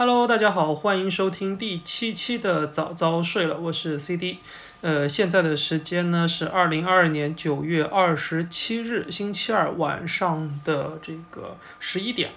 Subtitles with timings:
[0.00, 4.38] Hello，大家好，欢迎收听第七期的早早睡了，我是 CD。
[4.80, 12.30] 呃，现在的时间呢是二零二二年九月二十七日星期二晚上的这个十一点。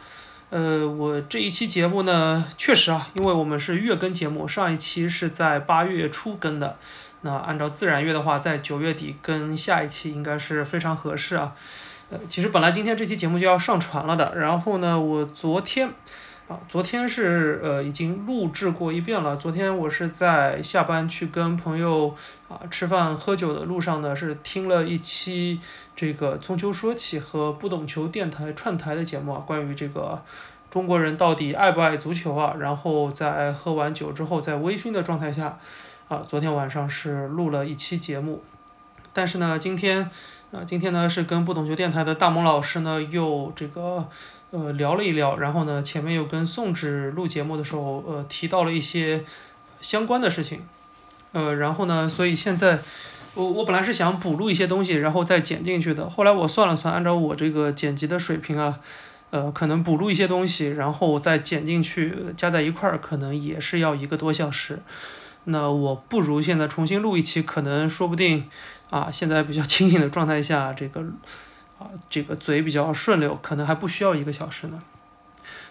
[0.50, 6.80] 呃，我这一期节目呢，确实啊，因为我们是月更节目，上一期是在八月初更的，
[7.22, 11.54] 那按照自然月的话，在九月底更下一期应该是非常合适啊。
[12.10, 15.94] 呃，其实本来今天这期节目就要上传了的，然后呢，我昨天。
[16.52, 19.38] 啊，昨天是呃已经录制过一遍了。
[19.38, 22.14] 昨天我是在下班去跟朋友
[22.50, 25.62] 啊吃饭喝酒的路上呢，是听了一期
[25.96, 30.22] 这个从球说起和不懂球电台串台的节目啊，关于这个
[30.70, 32.54] 中国人到底爱不爱足球啊。
[32.60, 35.58] 然后在喝完酒之后，在微醺的状态下，
[36.10, 38.44] 啊，昨天晚上是录了一期节目。
[39.14, 40.10] 但是呢，今天
[40.52, 44.10] 啊，今天呢是跟不懂球电台的大萌老师呢又这个。
[44.52, 49.24] 呃，聊了一聊，然后呢，前面又跟宋轼录节目的时候，呃，提到了一些
[49.80, 50.64] 相关的事情，
[51.32, 52.80] 呃，然后呢，所以现在
[53.36, 58.80] 我我本来是想补录一些东西，然后再剪进去的，后来我算了算，按照我这个剪辑的水平啊，
[59.30, 64.80] 呃，可能补录一些东西，然后再剪进去，加在一块儿，可能也是要一个多小时，
[65.46, 68.50] 那我不如现在重新录一期，可能说不定
[68.90, 71.02] 啊，现在比较清醒的状态下，这个。
[71.82, 74.78] 啊，这个嘴比较顺溜，可能还不需要一个小时呢。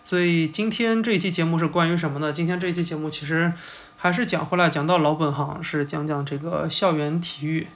[0.03, 2.33] 所以今天这一期节目是关于什么呢？
[2.33, 3.53] 今天这一期节目其实
[3.97, 7.69] 还是讲回来，讲到老本行，是讲讲这个校园体育。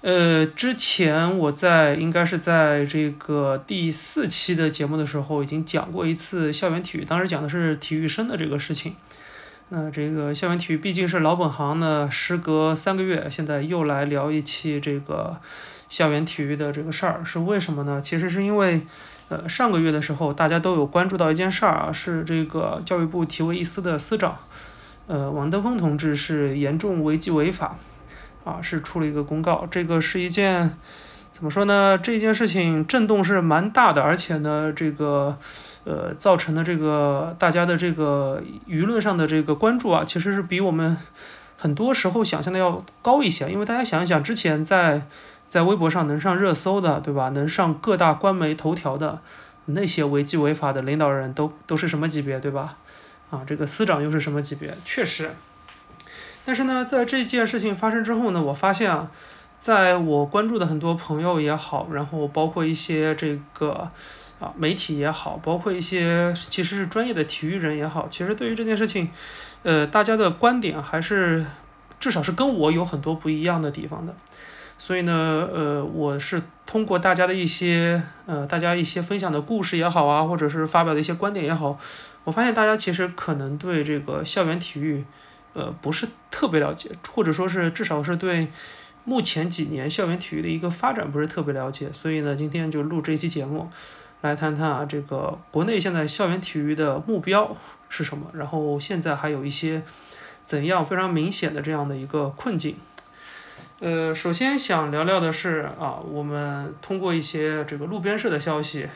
[0.00, 8.96] 呃，之前我在应该是在这个第四期的节目的时候，已经讲过一次校园体育，当时讲的是体育生的这个事情。
[9.68, 15.36] 那这个校园体育毕竟是老本行呢，时隔三个月，现在又来聊一期这个。
[15.92, 18.00] 校园体育的这个事儿是为什么呢？
[18.02, 18.80] 其实是因为，
[19.28, 24.38] 呃，上个月的时候大家都有关注到一件事儿啊，是这个教育部体委司的司长，
[25.06, 27.76] 呃，王登峰同志是严重违纪违法，
[28.42, 29.68] 啊，是出了一个公告。
[29.70, 30.78] 这个是一件
[31.30, 31.98] 怎么说呢？
[31.98, 35.36] 这件事情震动是蛮大的，而且呢，这个
[35.84, 40.96] 呃造成的这个大家的这个舆论上的这个关注啊，其实是比我们
[41.58, 43.50] 很多时候想象的要高一些。
[43.50, 45.06] 因为大家想一想，之前在
[45.52, 47.28] 在微博上能上热搜的，对吧？
[47.28, 49.20] 能上各大官媒头条的
[49.66, 52.78] 那些违纪违法的领导人都都是什么级别，对吧？
[53.28, 54.74] 啊，这个司长又是什么级别？
[54.82, 55.32] 确实。
[56.46, 59.10] 但是呢，在这件事情发生之后呢，我发现啊，
[59.58, 63.86] 在我关注的很多朋友也好，然后包括一些这个
[64.40, 69.10] 啊媒体也好，包括一些其实是专业的体育人也好，其实对于这件事情，
[69.64, 71.44] 呃，大家的观点还是
[72.00, 74.14] 至少是跟我有很多不一样的地方的。
[74.84, 81.78] 所以呢，呃，我是通过大家的一些，呃，大家一些分享的故事也好啊，或者是发表的一些观点也好，
[82.24, 85.04] 我发现大家其实可能对这个校园体育，
[85.52, 88.48] 呃，不是特别了解，或者说是至少是对
[89.04, 91.88] 目前几年校园体育的一个发展不是特别了解。
[91.92, 93.70] 所以呢，今天就录这期节目，
[94.22, 97.56] 来谈谈啊，这个国内现在校园体育的目标
[97.88, 99.84] 是什么，然后现在还有一些
[100.44, 102.74] 怎样非常明显的这样的一个困境。
[103.80, 108.86] 呃，首先想聊聊的是啊，我们通过一些这个路边社的消息，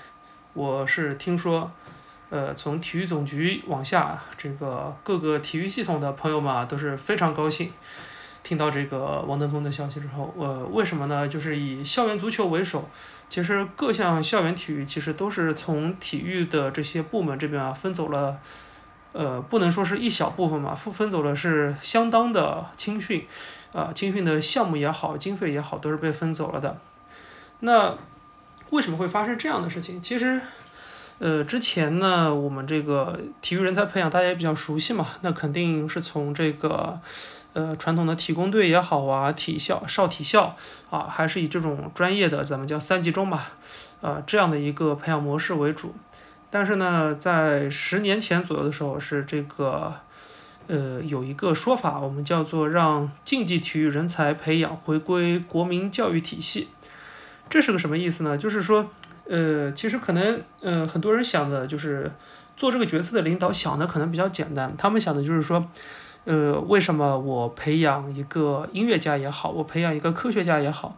[0.54, 1.72] 我是听说，
[2.30, 7.72] 呃，从体育总局往下，这个各个体育系统的朋友们啊都是非常高兴，
[8.44, 11.26] 听到这个王登峰的消息之后，呃，为什么呢？
[11.26, 12.88] 就是以校园足球为首，
[13.28, 18.38] 其实各项校园体育其实都是从体育的这些部门这边啊分走了，
[19.12, 23.26] 呃，不能说是一小部分嘛，分分走了是相当的青训。
[23.76, 26.78] 啊，青训的项目也好，经费也好，都是被分走了的。
[27.60, 27.94] 那
[28.70, 30.00] 为什么会发生这样的事情？
[30.00, 30.40] 其实，
[31.18, 36.98] 呃，之前呢，我们这个体育人才培养大家也比较熟悉嘛，那肯定是从这个
[37.52, 40.54] 呃传统的体工队也好啊，体校、少体校
[40.88, 43.52] 啊，还是以这种专业的咱们叫三级中吧，
[44.00, 45.94] 啊这样的一个培养模式为主。
[46.48, 50.00] 但是呢，在十年前左右的时候，是这个。
[50.68, 56.68] 呃，有一个说法，我们叫做让竞技体育人才培养回归国民教育体系，
[57.48, 58.36] 这是个什么意思呢？
[58.36, 58.90] 就是说，
[59.28, 62.10] 呃，其实可能，呃，很多人想的就是
[62.56, 65.64] 做这个角色的领导想的可能比较简单，他们想的就是说，
[66.24, 70.96] 呃，为什么我培养一个音乐家也好，我培养一个科学家也好。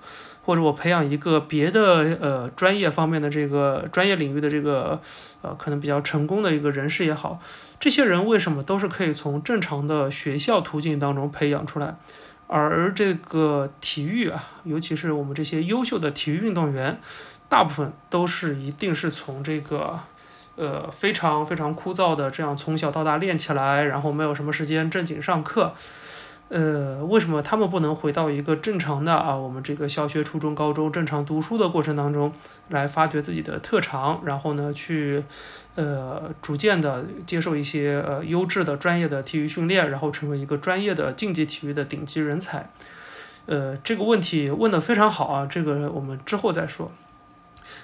[0.48, 4.98] 或者我培养一个别的呃专业方面的这个专业领域的这个
[5.42, 7.38] 呃可能比较成功的一个人士也好，
[7.78, 11.96] 这些人为什么都是可以从正常的学校途径当中培养出来，
[12.46, 16.98] 而这个体育啊，尤其是我们这些优秀的体育运动员，
[17.50, 20.00] 大部分都是一定是从这个
[20.56, 25.74] 呃非常非常枯燥的这样从小到大练起来，然后没有什么时间正经上课。
[26.48, 29.36] 呃，为什么他们不能回到一个正常的啊？
[29.36, 32.32] 我们这个小学、初中、高中正常读书的过程当中，
[32.68, 35.22] 来发掘自己的特长，然后呢，去
[35.74, 42.70] 呃逐渐的接受一些呃优质的专业的体育训练，然后成为一个专业的竞技体育的顶级人才。
[43.44, 46.90] 呃，这个问题问得非常好啊，这个我们之后再说。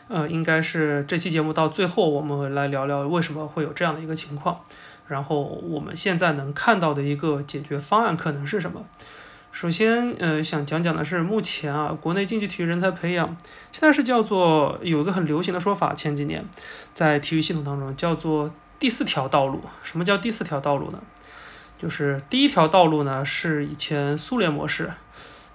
[0.09, 4.61] 呃，应该是这期节目到最后，我们来聊聊为什么会有这样的一个情况。
[5.07, 8.85] 然后我们现在能看到的一个解决方案可能是什么？
[9.53, 13.37] 首先，呃，想讲讲的是目前啊，国内竞技体育人才培养
[13.71, 16.45] 现在是叫做有一个很流行的说法，前几年
[16.93, 19.61] 在体育系统当中叫做第四条道路。
[19.85, 20.99] 什么叫第四条道路呢？
[21.79, 24.91] 就是第一条道路呢是以前苏联模式，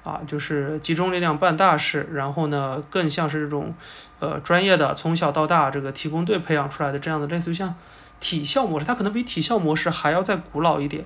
[0.04, 3.76] 啊，就是集中力量办大事，然后呢更像是这种
[4.20, 7.76] 呃专业的从小到大这个体工队培养出来的这样的类似于像。
[8.20, 11.06] 体校模式，它可能比体校模式还要再古老一点，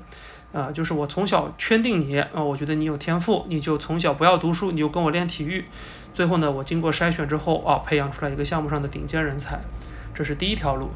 [0.51, 5.65] 啊，就是我从小圈定你，啊，我觉得你有天赋，你就从小不要读书，你就跟我练体育，
[6.13, 9.60] 最后呢，我经过筛选之后，啊，培养出来一个项目上的顶尖人才，
[10.13, 10.89] 这是第一条路。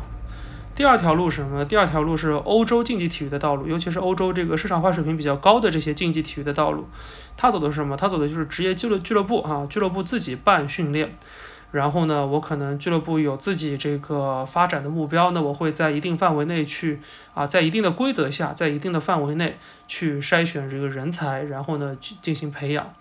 [0.75, 1.65] 第二条路是什么呢？
[1.65, 6.87] 第二条路是欧洲竞技体育的道路，尤其是欧洲这个市场化水平比较高的这些竞技体育的道路，
[7.35, 7.97] 他走的是什么？
[7.97, 11.15] 他走的就是职业俱乐俱乐部啊，俱乐部自己办训练。
[11.71, 16.99] 然后呢，我可能俱乐部有自己这个发展的目标，那我会在一定范围内去
[17.33, 22.93] 啊，在一定的规则下，在一定的范围内去筛选这个人才，然后呢去进行培养。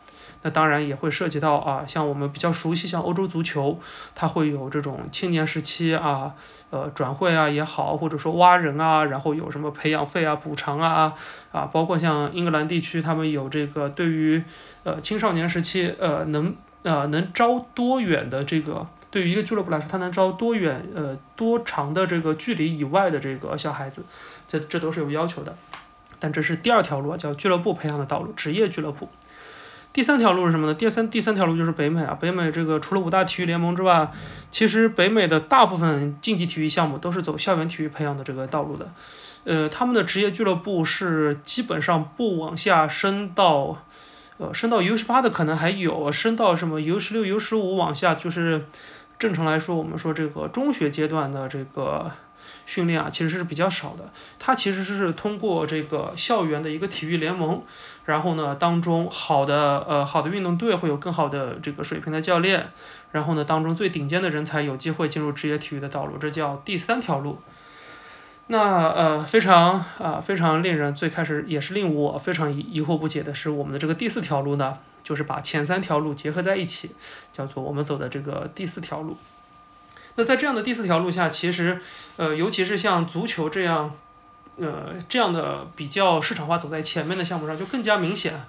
[0.43, 3.79] 那当然也会涉及到啊，像我们比较熟悉，像欧洲足球，
[4.15, 6.35] 它会有这种青年时期啊，
[6.71, 11.15] 呃转会啊也好，或者说挖人啊，然后有什么培养费啊、补偿啊
[11.53, 14.43] 啊，包括像英格兰地区，他们有这个对于
[14.83, 16.55] 呃青少年时期呃能。
[16.87, 24.05] 呃，能招多远的这个，对于一个俱乐部来说，他能招多远，呃，多长的这个距离以外的这个小孩子，
[24.47, 25.57] 这这都是有要求的。
[26.21, 29.09] 但这是第二条路，叫俱乐部培养的道路，职业俱乐部。
[29.93, 30.75] 第三条路是什么呢？
[30.75, 34.13] 第三第三条路就是北美啊，北美这个除了五大体育联盟之外，
[34.53, 38.89] 其实北美的大部分竞技体育项目都是走校园体育培养的这个道路的。
[39.43, 43.83] 呃，他们的职业俱乐部是基本上不往下升到。
[44.39, 48.67] 呃，升到 U 十八的可能还有，升到什么 U 十六、U 十五往下，就是
[49.19, 52.11] 正常来说，我们说这个中学阶段的这个
[52.67, 54.13] 训练啊，其实是比较少的。
[54.39, 57.63] 它其实是通过这个校园的一个体育联盟，
[58.05, 62.69] 然后呢，当中好的呃好的运动队会有更好的这个水平的教练，
[63.13, 67.39] 然后呢，当中最顶尖的人才有机会进入职业体育的道路，这叫第三条路。
[68.49, 76.95] 那呃非常啊非常令人最开始也是令我非常疑疑惑不解的是我们的这个第四条路呢，就是把前三条路结合在一起，
[77.33, 79.17] 叫做我们走的这个第四条路。
[80.15, 81.81] 那在这样的第四条路下，其实
[82.17, 83.93] 呃尤其是像足球这样
[84.59, 88.45] 呃这样的比较市场化走在前面的项目上就更加明显。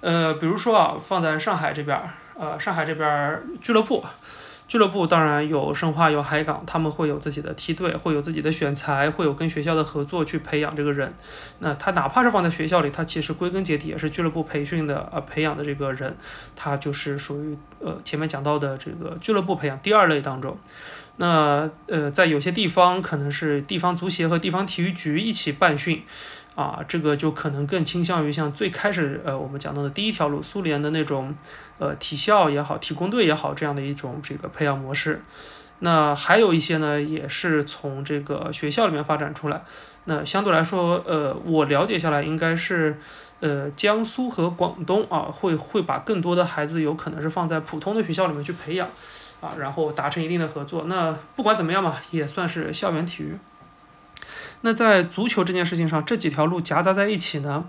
[0.00, 1.98] 呃比如说啊放在上海这边
[2.36, 4.04] 呃上海这边俱乐部。
[4.68, 11.08] 俱乐部当然有申花有海港，他们会有自己的梯队，会有自己的选材，会有跟学校的合作去培养这个人。
[11.60, 16.16] 那他哪怕是放在学校里，他其实归根结底也是俱乐部培训的呃培养的这个人，
[16.56, 20.58] 他就是属于呃前面讲到的这个俱乐部培养第二类当中。
[21.18, 26.02] 那呃在有些地方可能是地方足协和地方体育局一起办训。
[26.56, 31.32] 啊，这个就可能更倾向于像最开始呃我们讲到的第一条路，苏联的那种
[31.78, 35.20] 呃体校也好，体工队也好这样的一种这个培养模式。
[35.80, 39.62] 那还有一些呢，也是从这个学校里面发展出来。
[40.06, 42.96] 那相对来说，呃，我了解下来，应该是
[43.40, 48.88] 呃江苏和广东啊，会会把更多的孩子有可能是放在普通的学校里面去培养，
[49.42, 50.84] 啊，然后达成一定的合作。
[50.86, 53.36] 那不管怎么样嘛，也算是校园体育。
[54.62, 57.64] 那在足球这件事情上，这几条路夹杂在一起呢，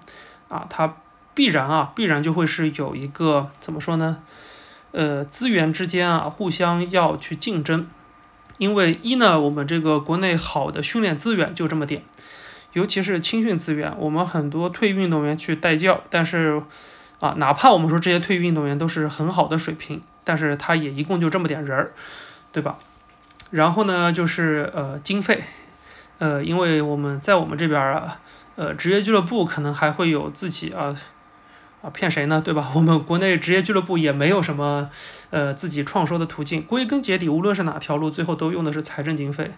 [0.48, 0.96] 啊，它
[1.34, 4.24] 必然啊，必然就会是有一个怎么说呢？
[4.92, 7.88] 呃，资源之间啊，互相要去竞争，
[8.58, 12.04] 因为一呢，我们这个国内好的训练资源就这么点，
[12.74, 16.64] 尤其是青训资源，我们很多退役运动员去带教，但是
[17.20, 21.92] 啊，哪怕我们说这些退役运动员都是很好的水平，但是他也一共就这么点人儿，
[22.52, 22.80] 对吧？
[23.52, 25.44] 然后呢，就是呃，经费。
[26.20, 28.20] 呃，因为我们在我们这边啊，
[28.56, 30.96] 呃，职业俱乐部可能还会有自己啊，
[31.82, 32.70] 啊骗谁呢，对吧？
[32.76, 34.90] 我们国内职业俱乐部也没有什么
[35.30, 39.52] 呃自己创收的途径，归根结底，无论是哪条路，最后都用的是财政经费。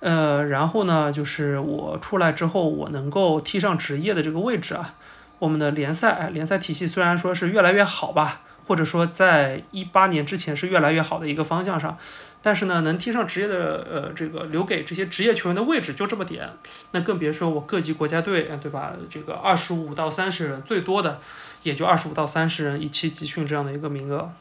[0.00, 4.94] 呃，然后呢，就是我出来之后，我能够踢上职业的这个位置啊，
[5.38, 11.96] 我们的联赛，联赛体系虽然说是越来越好吧，或者说在一八年之前是越来越好的一个方向上。
[12.44, 16.50] 但是呢，能踢上职业的，呃，这个留给这些职业球员的位置就这么点，
[16.90, 18.94] 那更别说我各级国家队，对吧？
[19.08, 21.20] 这个二十五到三十人，最多的
[21.62, 24.32] 也就二十五到三十人一期集训这样的一个名额。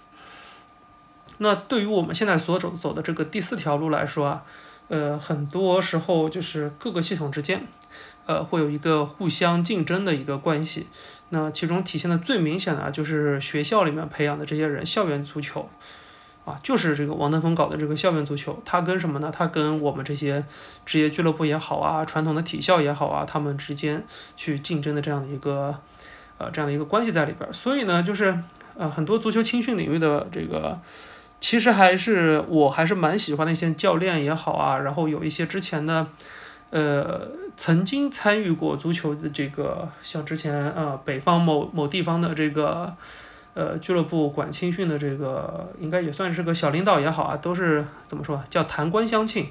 [1.38, 4.44] 那对于我们现在所走走的这个第四条路来说啊，
[4.88, 7.68] 呃，很多时候就是各个系统之间，
[8.26, 10.88] 呃，会有一个互相竞争的一个关系。
[11.32, 15.68] 那其中体现的最明显的就是学校里面培养的这些人，校园足球。
[16.44, 19.32] 啊，就是这个王登峰搞的这个校园足球，他跟什么呢？
[19.32, 20.44] 他跟我们这些
[20.84, 24.04] 职业俱乐部也好啊，传统的体校也好啊，他们之间
[24.36, 25.80] 去竞争的这样的一个
[26.40, 27.54] 呃这样的一个关系在里边。
[27.54, 28.36] 所以呢，就是
[28.76, 30.82] 呃很多足球青训领域的这个，
[31.40, 36.08] 其实还是我还是蛮喜欢那些教练也好啊，然后有一些之前的
[36.72, 42.96] 呃曾经参与过足球的这个，像之前呃北方某某地方的这个。
[43.54, 49.50] 呃，俱乐部管青训的这个，应该也算是个小领导也好啊，都是怎么说，叫谈官相庆。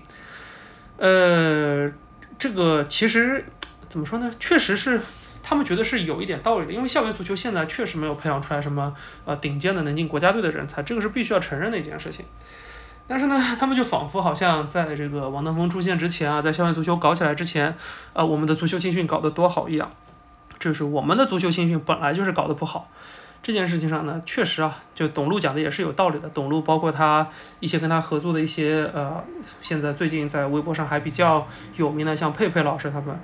[0.97, 1.93] 呃，
[2.39, 3.45] 这个其实
[3.91, 4.31] 怎么说呢？
[4.41, 4.99] 确实是
[5.43, 8.95] 他们觉得是有一点道理的，因为校园足球现在确实没有培养出来什么
[9.27, 12.25] 呃顶尖的能进国家队的人才，这个是必须要承认的一件事情。
[13.11, 17.75] 但是呢，他们就仿佛好像在这个王登峰出现之前啊，在校园足球搞起来之前，
[18.13, 19.91] 呃，我们的足球青训搞得多好一样。
[20.61, 22.89] 就是我们的足球青训本来就是搞得不好。
[23.43, 26.29] 这件事情上呢，确实啊，就董路讲的也是有道理的。
[26.29, 27.27] 董路包括他
[27.59, 29.21] 一些跟他合作的一些呃，
[29.61, 31.45] 现在最近在微博上还比较
[31.77, 33.19] 有名的，像佩佩老师他们，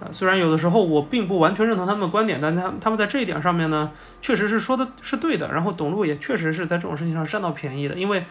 [0.00, 5.50] 呃，虽然有的时候我并不完全认同他们的观点，但他他们在这一点上面呢，确实是说的是对的。
[5.50, 8.26] 然后董路也确实是在这种事情上占到便宜的，因为，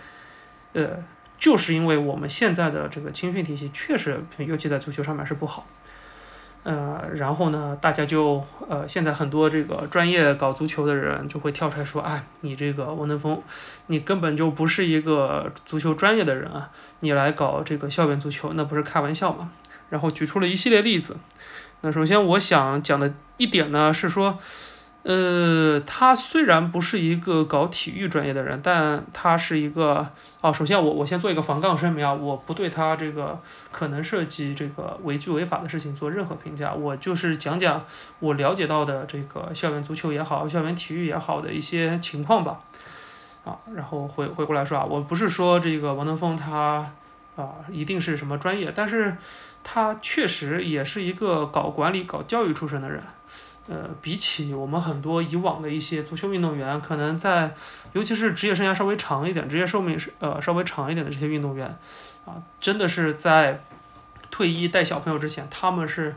[0.74, 1.04] 呃，
[1.40, 5.66] 就是因为我们现在的这个青训体系确实，尤其在足球上面是不好。
[6.64, 13.42] 呃，然后呢，大家就呃，现在很多这个专业搞足球的人就会跳出来说，哎，你这个王登峰，
[13.88, 19.52] 你根本就不是一个足球专业的人啊，你来搞这个校园足球，那不是开玩笑吗？
[19.90, 21.18] 然后举出了一系列例子。
[21.82, 24.38] 那首先我想讲的一点呢是说。
[25.04, 30.08] 呃，他虽然不是一个搞体育专业的人，但他是一个
[30.42, 30.54] 哦。
[30.54, 33.40] 首先，我我先做一个防杠声明啊，我不对他这个
[33.72, 37.84] 可能涉及这个违纪违法的事情做任何评价，我就是讲讲
[38.20, 42.60] 我了解到的这个校园足球也好，校园体育也好的一些情况吧。
[43.44, 46.94] 啊，然后回回过来说啊，我不是说这个王登峰他
[47.36, 49.18] 啊一定是什么专业，但是
[49.64, 53.02] 他确实也是一个搞管理、搞教育出身的人。
[53.72, 57.56] 呃，比起我们很多以往的一些足球运动员，可能在，
[57.94, 61.66] 尤其是职业生涯稍微长一点、职业寿命是呃稍微长一点的这些运动员，
[62.26, 63.64] 啊，真的是在
[64.30, 66.14] 退役带小朋友之前，他们是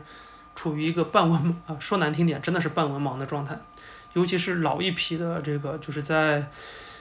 [0.53, 3.57] 处于一个半文盲啊，说难听点，真的是半文盲的状态。
[4.11, 6.49] 尤其是老一批的这个，就是在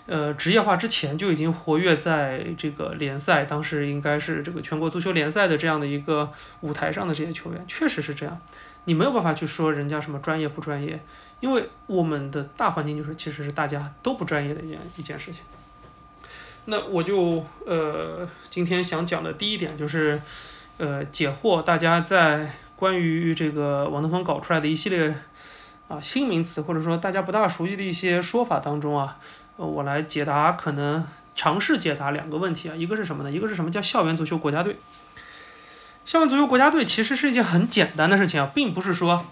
[0.07, 6.31] 呃职业化之前就已经活跃在这个联赛，当时应该是这个全国足球联赛的这样的一个
[6.61, 8.41] 舞台上的这些球员，确实是这样。
[8.87, 11.03] 你没有办法去说人家什么专业不专业，
[11.41, 15.43] 因为我们的大环境就是其实是大家都不专业的一件一件事情。
[16.67, 20.21] 那我就呃今天想讲的第一点就是，
[20.79, 25.15] 呃解惑大家在关于这个王德峰搞出来的一系列
[25.89, 29.19] 啊新名词或者说大家不大熟悉的一些说法当中啊，
[29.57, 33.31] 我来解答可能尝试解答两个问题啊，一个是什么呢？
[33.31, 34.77] 一个是什么叫校园足球国家队？
[36.05, 39.25] 校园足球国家队其实是一件很简单的事情啊，并不是说，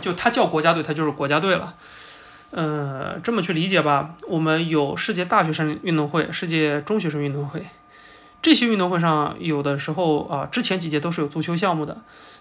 [0.00, 1.74] 就它叫国家队，它就是国家队了。
[2.50, 7.66] 呃，这么去理解吧，我们有世界大学生运动会、世界中学生运动会，
[8.42, 11.96] 这些运动会上有的时候啊，之前几届都是有足球项目的。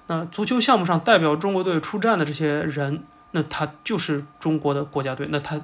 [0.08, 5.28] 那足球项目上代表中国队出战的这些人，那他就是中国的国家队。
[5.30, 5.62] 那他，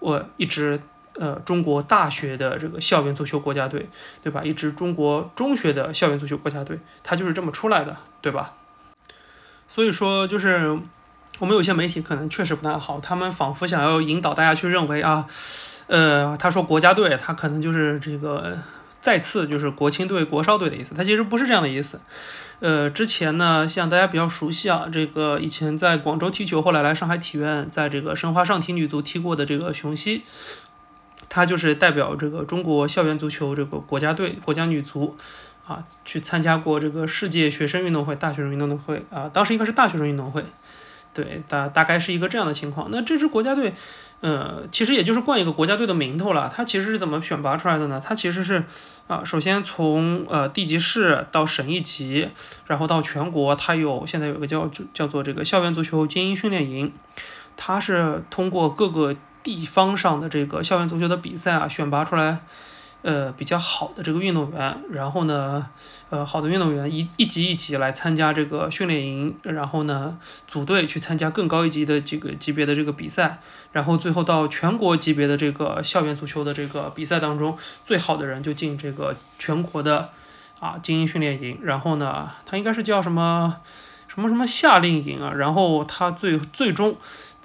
[0.00, 0.80] 我一直。
[1.18, 3.88] 呃，中国大学的这个校园足球国家队，
[4.22, 4.42] 对吧？
[4.44, 8.54] 一支中国中学的校园足球国家队，它就是这么出来的，对吧？
[9.66, 10.78] 所以说，就是
[11.38, 15.26] 我们有些媒体可能确实不太好，他们仿佛想要引导大家去认为啊，
[15.86, 18.58] 呃，他说国家队，他可能就是这个
[19.00, 22.00] 再次就是国青队、国少队的意思，他其实不是这样的意思。
[22.60, 30.24] 呃，之前呢，像大家比较熟悉啊，这个以前在广州踢球，后来来上海体院，在这个申花上体女足踢过的这个熊熙。
[31.28, 35.16] 他就是代表这个中国校园足球这个国家队国家女足，
[35.66, 40.44] 啊，去参加过这个世界学生运动会、大学生运动会啊，当时应该是大学生运动会，
[41.12, 42.88] 对，大大概是一个这样的情况。
[42.90, 43.74] 那这支国家队，
[44.20, 46.50] 呃，其实也就是冠一个国家队的名头了。
[46.54, 48.00] 它其实是怎么选拔出来的呢？
[48.02, 48.64] 它其实是
[49.08, 52.28] 啊，首先从呃地级市到省一级，
[52.66, 56.92] 然后到全国，它有现在有个叫叫做这个校园足球精英训练营，
[57.56, 59.16] 它是通过各个。
[59.46, 62.40] 地方上的这个校园足球的比赛啊，选拔出来。
[63.02, 65.64] 呃，比较好的这个运动员，然后呢，
[66.10, 73.38] 呃，好的运动员一一级一级来参加这个训练营，然后呢，组队去参加更高一级的这个级别的这个比赛，
[73.70, 80.10] 然后最后到全国级别的这个校园足球的这个比赛当中，最好的人就进这个全国的
[80.58, 83.58] 啊精英训练营，然后呢，他应该是叫什么
[84.08, 86.96] 什么什么夏令营啊，然后他最最终。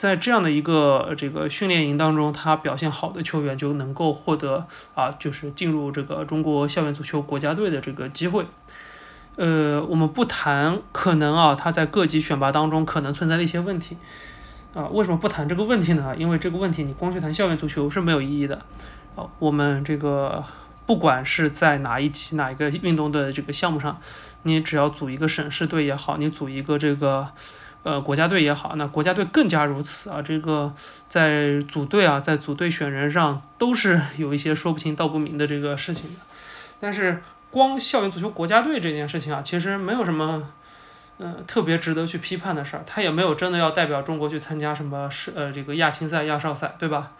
[0.01, 4.65] 在这样的一个这个训练营当中，他表现好的球员就能够获得
[4.95, 8.47] 啊，就是进入这个中国校园足球国家队的这个机会。
[9.35, 13.95] 呃，我们不谈可能啊，他在各级选拔当中可能存在的一些问题
[14.73, 14.87] 啊。
[14.87, 16.15] 为什么不谈这个问题呢？
[16.17, 18.55] 因为这个问题你光去谈校园足球是没有意义的。
[19.15, 20.43] 啊，我们这个
[20.87, 23.99] 不管是在哪一级哪一个运动的这个项目上，
[24.41, 27.27] 你只要组一个省市队也好，你组一个这个。
[27.83, 30.21] 呃，国家队也好，那国家队更加如此啊。
[30.21, 30.71] 这个
[31.07, 36.19] 在组队啊，在组队选人上都是 有一些说不清道不明的这个事情的。
[36.79, 40.47] 但是光校园足球国家队这件事情啊，其实没有什么，
[41.17, 42.83] 呃，特别值得去批判的事儿。
[42.85, 47.13] 他也没有真的要代表中国去参加什么是呃这个亚青赛、亚少赛，对吧？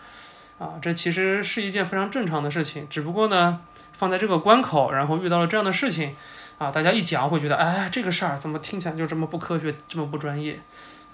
[0.60, 2.86] 啊，这其实是一件非常正常的事情。
[2.88, 3.62] 只不过呢，
[3.94, 6.16] 放在这个关口，然后遇到了这样的事情。
[6.62, 10.60] 啊，大家一讲会觉得，哎，这个事儿怎么听起来就这么不科学，这么不专业？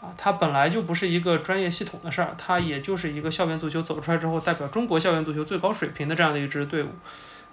[0.01, 6.89] 啊，它本来就不是一个专业系统的事儿，它也就是一个校园足球走出来之后，代表中国校园足球最高水平的这样的一支队伍。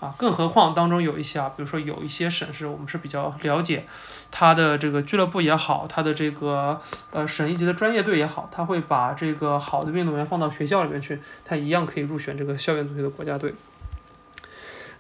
[0.00, 3.84] 啊，更何况当中有一些啊，比如说有一些省市，我们是比较了解，
[4.32, 6.80] 它的这个俱乐部也好，它的这个
[7.12, 13.54] 呃省一级的专业队也好，他会把这个好的运动员放到学校里面去，他一样可以入选这个校园足球的国家队。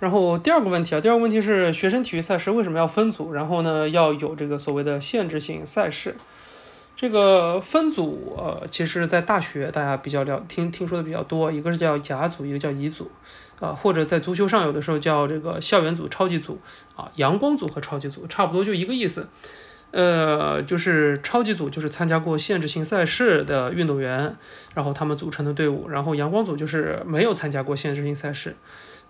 [0.04, 3.32] 然后第二个问题啊，第二个问题是学生体育赛事为什么要分组？
[3.32, 6.14] 然后呢，要有这个所谓的限制性赛事。
[6.94, 13.10] 这个分组，呃，其实，在大学大家比较了听听说的比较多，一个是叫甲组，一个叫乙组，
[13.60, 16.60] 啊，或者在足球上有的时候叫这个校园组、超级组，
[16.94, 19.28] 啊，阳光组和超级组差不多就一个意思。
[19.90, 24.36] 呃，就是超级组就是参加过限制性赛事的运动员，
[24.74, 28.54] 然后他们组成的队伍，然后阳光组就是没有参加过限制性赛事。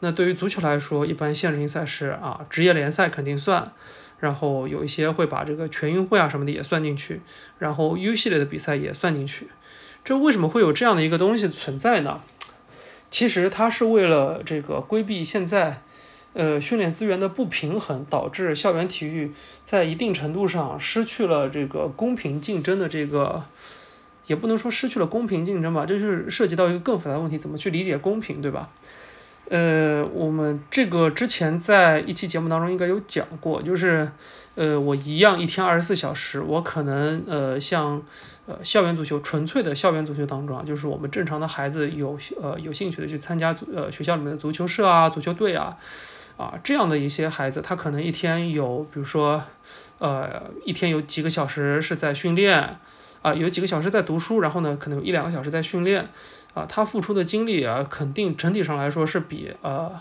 [0.01, 3.73] 那对于足球来说，一般限制性赛事啊，职业联赛肯定算，
[4.21, 7.21] 然后有一些会把这个全运会啊什么的也算进去，
[7.59, 9.49] 然后 U 系列的比赛也算进去。
[10.05, 12.21] 这为什么会有这样的一个东西存在呢？
[13.11, 15.83] 其实它是为了这个规避现在，
[16.35, 23.45] 呃，训练资源的不平衡，导致校园体育在一定程度上失去了这个公平竞争的这个，
[24.27, 28.69] 也不能说失去了公平竞争吧，这就是涉及到一个更复杂的问题，怎么去理解公平，对吧？
[29.51, 34.11] 呃，我们这个之前在一期节目当中应该有讲过，就是，
[34.55, 38.03] 呃，我一样一天二十四小时，我可能呃像
[38.47, 45.77] 呃校园足球纯粹的校园足球当中啊，就是我们正常的孩子有呃有兴趣的去参加足呃学校里面的足球社啊、足球队啊，
[46.39, 49.43] 啊这样的一些孩子，他可能一天有比如说
[49.99, 52.79] 呃一天有几个小时是在训练
[53.21, 56.09] 啊，有几个小时在读书，然后呢可能有一两个小时在训练。
[56.55, 60.01] 啊，他付出的精力啊，肯定整体上来说是比呃，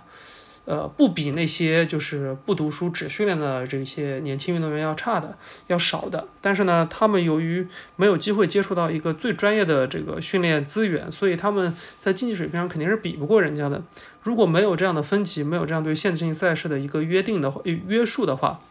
[0.65, 5.37] 呃不比那些就是不读书只训练的这些年轻运动员要差的，
[5.67, 6.27] 要少的。
[6.41, 13.81] 但是呢，他们由于没有机会接触到一个最专业的这个训练资源，所以他们在竞技水平上肯定是比不过人家的。
[14.21, 18.61] 如果没有这样的分级，没有这样对限制性赛事的一个约定的约束的话。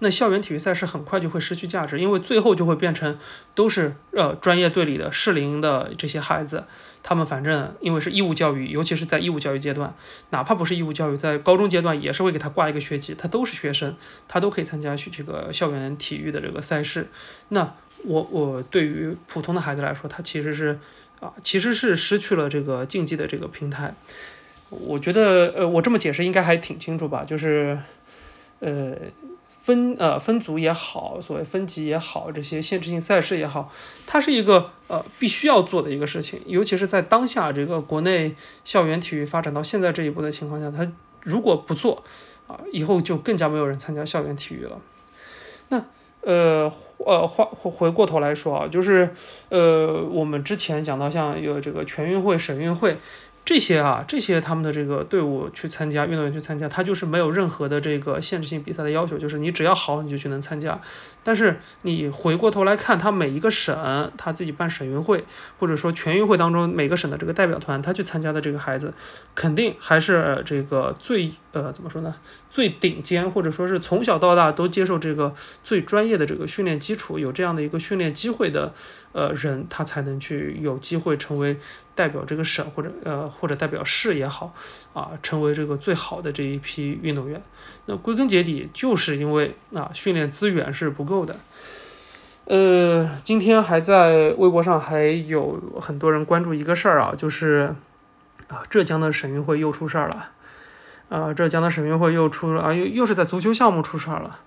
[0.00, 3.16] 那校园体育赛事很快就会失去价值，因为最后就会变成
[3.54, 6.64] 都是呃专业队里的适龄的这些孩子，
[7.02, 9.94] 他们反正因为是义务教育，尤其是在义务教育阶段，
[10.30, 17.06] 哪怕不是义务教育，在高中阶段也是会给他挂一个学籍，他都是学生，他都可以参加去这个校园体育的这个赛事。
[17.50, 20.78] 那我我对于普通的孩子来说，他其实是
[21.20, 23.94] 啊其实是失去了这个竞技的这个平台。
[24.70, 27.78] 我觉得呃我这么解释应该还挺清楚吧，就是
[28.58, 28.96] 呃。
[29.64, 33.72] 分呃分组也好，所谓分级也好，这些限制性赛事也好，
[34.06, 42.04] 它是一个呃必须要做的一个事情，尤其是在当下这个国内校园体育发展到现在这一步的情况下，它如果不做
[42.46, 44.78] 啊，以后就更加没有人参加校园体育了。
[45.70, 45.82] 那
[46.20, 49.14] 呃呃话回过头来说啊，就是
[49.48, 52.98] 呃我们之前讲到像有这个全运会、省运会。
[53.44, 60.80] 这些啊，这些他们的这个队伍去参加，运动员去参加，他就是没有任何的这个限制性比赛的要求，就是你只要好，你就去能参加。
[61.22, 65.24] 但是你回过头来看，他每一个省他自己办省运会，
[65.58, 68.94] 或者说全运会当中每个省的这个代表团，他去参加的这个孩子，
[69.34, 72.14] 肯定还是这个最呃怎么说呢？
[72.54, 78.72] 最顶尖，或者说是从小到大都接受这个最专业的这个训练基础，有这样的一个训练机会的
[79.10, 81.58] 呃人，他才能去有机会成为
[81.96, 84.54] 代表这个省或者呃或者代表市也好
[84.92, 87.42] 啊，成为这个最好的这一批运动员。
[87.86, 91.34] 那归根结底就是因为啊训练资源是不够的。
[92.44, 97.74] 呃，今天还在微博上还有很多人关注一个事儿啊，就是
[98.46, 100.30] 啊浙江的省运会又出事儿了。
[101.14, 104.40] 啊，浙江的省运会又出了啊，又又是在足球项目出事儿了。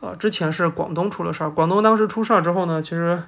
[0.00, 3.22] 啊，之前是广东出了事儿，广东当时出事儿之后呢，其实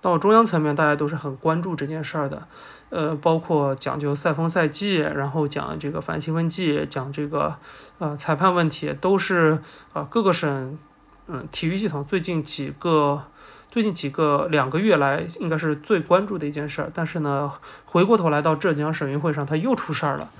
[0.00, 2.46] 到中央层面大家都是很关注这件事儿的。
[2.88, 7.54] 呃，包括讲究赛风赛纪，然后讲这个反兴奋剂，讲这个
[7.98, 9.58] 呃裁判问题，都是
[9.92, 10.78] 啊各个省
[11.26, 13.24] 嗯体育系统最近几个
[13.70, 16.90] 最近几个两个月来应该是最关注的一件事儿。
[16.94, 17.52] 但是呢，
[17.84, 20.30] 回过头来到浙江省运会上，他又出事儿了。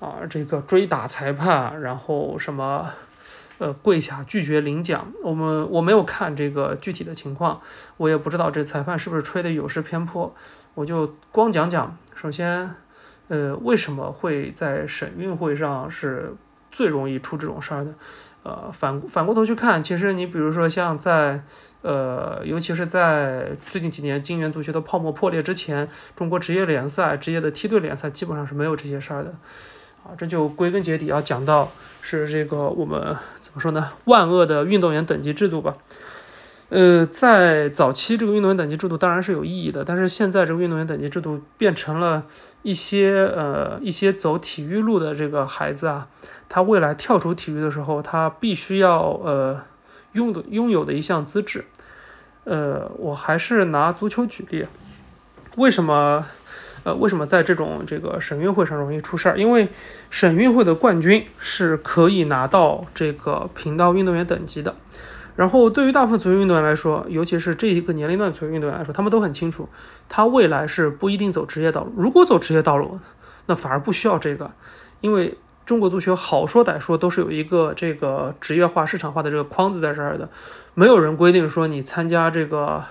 [0.00, 2.90] 啊，这个追打裁判，然后什么，
[3.58, 5.12] 呃，跪下拒绝领奖。
[5.22, 7.60] 我们我没有看这个具体的情况，
[7.98, 10.34] 我也不知道这裁判是不是吹的有失偏颇。
[10.74, 12.74] 我就光讲讲，首先，
[13.28, 16.34] 呃，为什么会在省运会上是
[16.70, 17.94] 最容易出这种事儿的？
[18.42, 21.42] 呃，反反过头去看，其实你比如说像在，
[21.82, 25.86] 呃，尤其是在最近几年金元足球的泡沫破裂之前，
[26.16, 29.34] 中国职业联赛、职业的梯队联赛基本上是没有这些事儿的。
[30.02, 31.68] 啊，这就归根结底要讲到
[32.00, 33.90] 是这个我们怎么说呢？
[34.06, 35.76] 万恶的运动员等级制度吧。
[36.70, 42.24] 呃，在早期这个运动员等级制度当然是有意义的，但是现在这个运动员等级制度变成了
[42.62, 46.08] 一些呃一些走体育路的这个孩子啊，
[46.48, 49.60] 他未来跳出体育的时候，他必须要呃
[50.12, 51.66] 拥的拥有的一项资质。
[52.44, 54.66] 呃，我还是拿足球举例，
[55.56, 56.24] 为什么？
[56.82, 59.36] 呃，为什么在这种这个省运会上容易出事儿？
[59.36, 59.68] 因为
[60.08, 64.74] 省运会的冠军是可以拿到这个频道运动员等级的。
[65.36, 69.68] 然后对于大部分足球运动员来说，尤其是这一个年龄段足球运动员来说，他们都很清楚，
[70.08, 71.92] 他未来是不一定走职业道路。
[71.96, 72.98] 如果走职业道路，
[73.46, 74.50] 那反而不需要这个，
[75.00, 80.28] 因为中国足球好说歹说都是有一个这个职业化、市场化的这个框子在这儿的，
[80.74, 82.84] 没有人规定说你参加这个。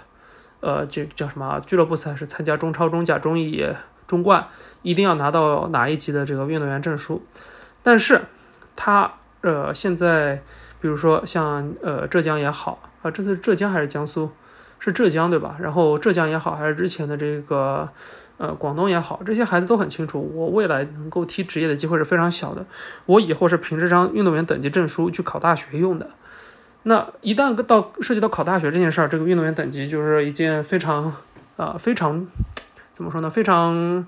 [0.62, 2.26] 呃，这叫什么俱乐部赛事？
[2.28, 3.66] 参加中超、中甲、中乙、
[4.08, 4.48] 中冠，
[4.82, 7.22] 一定要拿到哪一级的这个运动员证书。
[7.82, 8.22] 但是，
[8.76, 10.42] 他呃，现在
[10.82, 14.32] 比如说像呃浙江也好啊，这次浙江还是江苏？
[14.82, 15.58] 是浙江对吧？
[15.60, 17.90] 然后浙江也好，还是之前的这个
[18.38, 22.66] 呃广东也好，这些孩子都很清楚，我未来能够踢职业的机会是非常小的。
[23.06, 26.10] 我以后是凭这张运动员等级证书去考大学用的。
[26.84, 31.14] 那一旦到涉及到考大学这件事儿，这个运动员等级就是一件非常，
[31.58, 32.28] 呃，非常
[32.94, 33.30] 怎么说呢？
[33.30, 34.06] 非常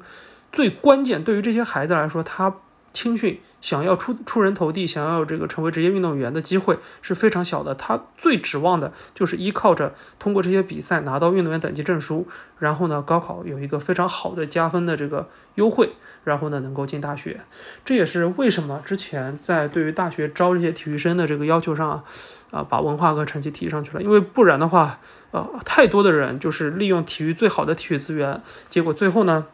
[0.51, 2.55] 最关键，对于这些孩子来说，他。
[2.93, 7.73] 青训想要出出人头地，想要这个成为职业运动员的机会是非常小的。
[7.73, 12.27] 他最指望的就是依靠着通过这些比赛拿到运动员等级证书，
[12.59, 15.93] 然后呢，高考有一个非常好的加分的这个优惠，
[16.25, 17.39] 然后呢，能够进大学。
[17.85, 22.03] 这也是为什么之前在对于大学招这些体育生的这个要求上，
[22.51, 24.01] 啊，把文化和成绩提上去了。
[24.03, 24.99] 因为不然的话，
[25.31, 29.47] 呃，太多的人就是利用体育最好的体育资源，结果最后呢。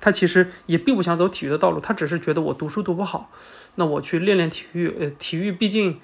[0.00, 3.30] 他其实也并不想走体育的道路，他只是觉得我读书读不好，
[3.76, 4.92] 那我去练练体育。
[4.98, 6.00] 呃，体育毕竟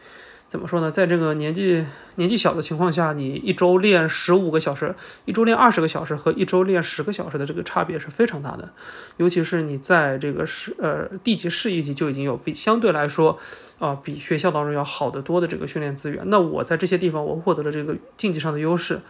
[0.53, 1.83] 怎么说呢，在这个年纪
[2.17, 8.71] 年纪小的情况下，你一周练十五个小时，一周练二十个小时和一周练十个小时的这个差别是非常大的。
[9.17, 13.39] 尤其是你在这个市呃地级市一级就已经有比相对来说
[13.79, 16.23] 啊比学校当中要好得多的这个训练资源。
[16.27, 19.01] 那我在这些地方我获得了这个竞技上的优势，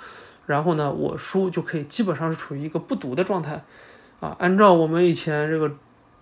[0.46, 3.64] 然后呢，我书就可以基本上是处于一个不读的状态。
[4.20, 5.72] 啊，按照我们以前这个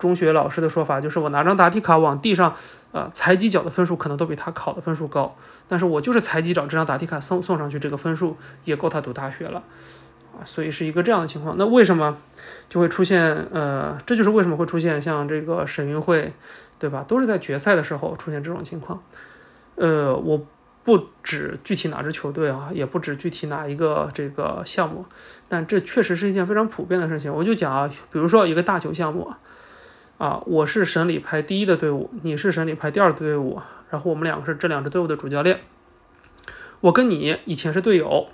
[0.00, 2.52] 中学老师的说法，就是我拿张答题卡往地上，
[2.90, 5.36] 呃，踩几脚的分数可能都比他考的分数高，
[5.68, 9.62] 但是我就是踩几脚这张答题卡送送上去，这个分数也够他读大学了，
[10.32, 11.54] 啊，所以是一个这样的情况。
[11.56, 12.16] 那为什么
[12.68, 13.46] 就会出现？
[13.52, 16.32] 呃，这就是为什么会出现像这个省运会，
[16.78, 17.04] 对吧？
[17.06, 19.02] 都是在决赛的时候出现这种情况。
[19.76, 20.44] 呃，我。
[20.82, 25.04] 不止具体哪支球队啊，也不止具体哪一个这个项目，
[25.46, 27.30] 但这确实是一件非常普遍的事情。
[27.32, 29.30] 我就讲啊，比如说一个大球项目，
[30.20, 35.60] 啊，我是省里排第一的队伍，你是省里排第二的队伍，然后我们两个是这两支队伍的主教练。
[36.82, 38.28] 我跟你以前是队友，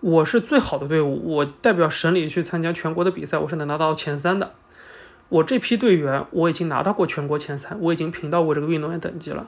[0.00, 4.54] 我是最好的队伍，我代表省里去参加全国的比赛，我是能拿到前三的。
[5.28, 9.46] 我这批队员我已经拿到过全国前三，我已经评到过这个运动员等级了。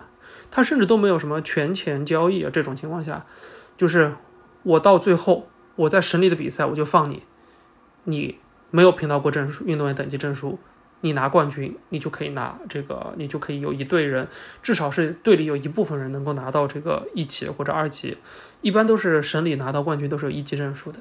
[0.50, 3.24] 他甚至都没有什么权钱交易啊，这种情况下，
[3.79, 4.14] 就是
[4.62, 7.22] 我到最后我在省里的比赛我就放你，
[8.05, 8.37] 你
[8.70, 10.59] 没有评到过证书，运动员等级证书，
[11.02, 14.28] 你拿冠军，你就可以拿这个，你就可以有一队人，
[14.62, 18.18] 至少是队里有一部分人能够拿到这个一级或者二级，
[18.60, 20.98] 一般都是省里拿到冠军都是有一级证书的。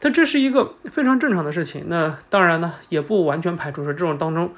[0.00, 1.84] 但这是一个非常正常的事情。
[1.86, 4.52] 那当然呢，也不完全排除说这种当中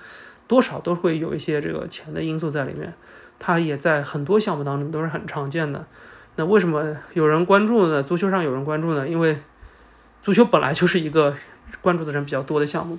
[0.46, 2.94] 多少都会有一些这个钱的因素在里面。
[3.38, 5.84] 它也在很多项目当中都是很常见的。
[6.36, 8.02] 那为什么有人关注呢？
[8.02, 9.06] 足球上有人关注呢？
[9.06, 9.38] 因为
[10.22, 11.36] 足球本来就是一个
[11.82, 12.98] 关注的人比较多的项目。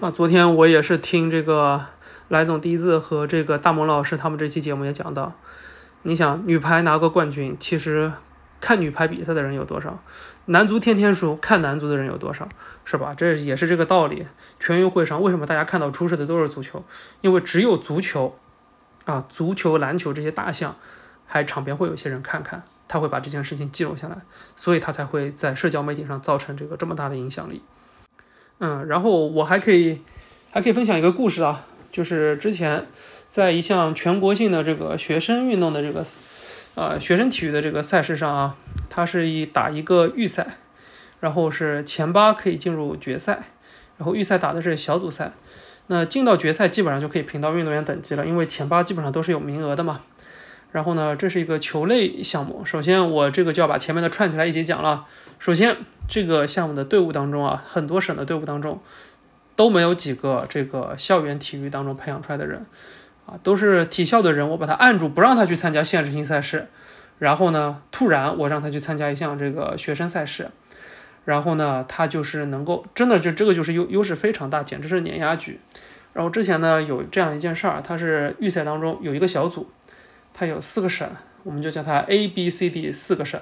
[0.00, 1.80] 啊，昨天我也是听这个
[2.28, 5.32] 来总第一次和这个大萌老师他们这期节目也讲到，
[6.02, 8.12] 你想女排拿个冠军，其实
[8.60, 10.00] 看女排比赛的人有多少？
[10.44, 12.48] 男足天天输，看男足的人有多少？
[12.84, 13.12] 是吧？
[13.14, 14.26] 这也是这个道理。
[14.60, 16.84] 全运会上为什么大家看到出事的都是足球？
[17.22, 18.38] 因为只有足球，
[19.06, 20.76] 啊，足球、篮球这些大项，
[21.26, 24.18] 还场边会有些人看看，他会把这件事情记录下来，
[24.54, 27.62] 所以他才会在社交媒体上造成这个这么大的影响力。
[28.60, 30.00] 嗯，然后我还可以
[30.50, 32.86] 还可以分享一个故事啊，就是之前
[33.28, 36.04] 在一项全国性的这个学生运动的这个
[36.74, 38.56] 呃学生体育的这个赛事上啊，
[38.90, 40.58] 它是以打一个预赛，
[41.20, 43.40] 然后是前八可以进入决赛，
[43.96, 45.32] 然后预赛打的是小组赛，
[45.86, 50.00] 那进到决赛基本上就可以评到运动员等级了，因为前八基本上都是有名额的嘛。
[50.72, 55.06] 然后呢，这是一个球类项目，首先我这个就要把前面的串起来一起讲了。
[55.38, 55.76] 首先，
[56.08, 58.80] 这个项目的队伍当中啊，很多省的队伍当中
[59.54, 62.66] 都没有几个这个校园体育当中培养出来的人，
[63.24, 64.48] 啊，都是体校的人。
[64.50, 66.66] 我把他按住，不让他去参加限制性赛事，
[67.18, 70.50] 然后呢，突然我让他去参加一项这个学生赛事，
[71.24, 75.60] 然后呢，他就是能够真的就这个就是优优势非常大，简直是碾压局。
[76.14, 79.70] 然后之前呢有这样一件事儿，他是预赛当中有一个小组，
[80.34, 81.08] 他有四个省，
[81.44, 83.40] 我们就叫他 A、B、C、D 四个省。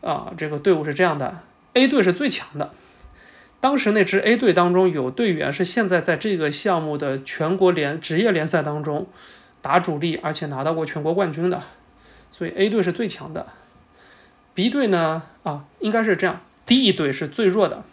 [0.00, 1.40] 啊，这个队伍是这样的
[1.74, 2.72] ，A 队是最强的。
[3.60, 9.06] 当时那支 A 队当中有队员是现在在这个项目的全国联职业联赛当中
[9.60, 11.62] 打主力，而且拿到过全国冠军的，
[12.30, 13.46] 所以 A 队是最强的。
[14.54, 17.84] B 队呢，啊，应该是这样，D 队是最弱的。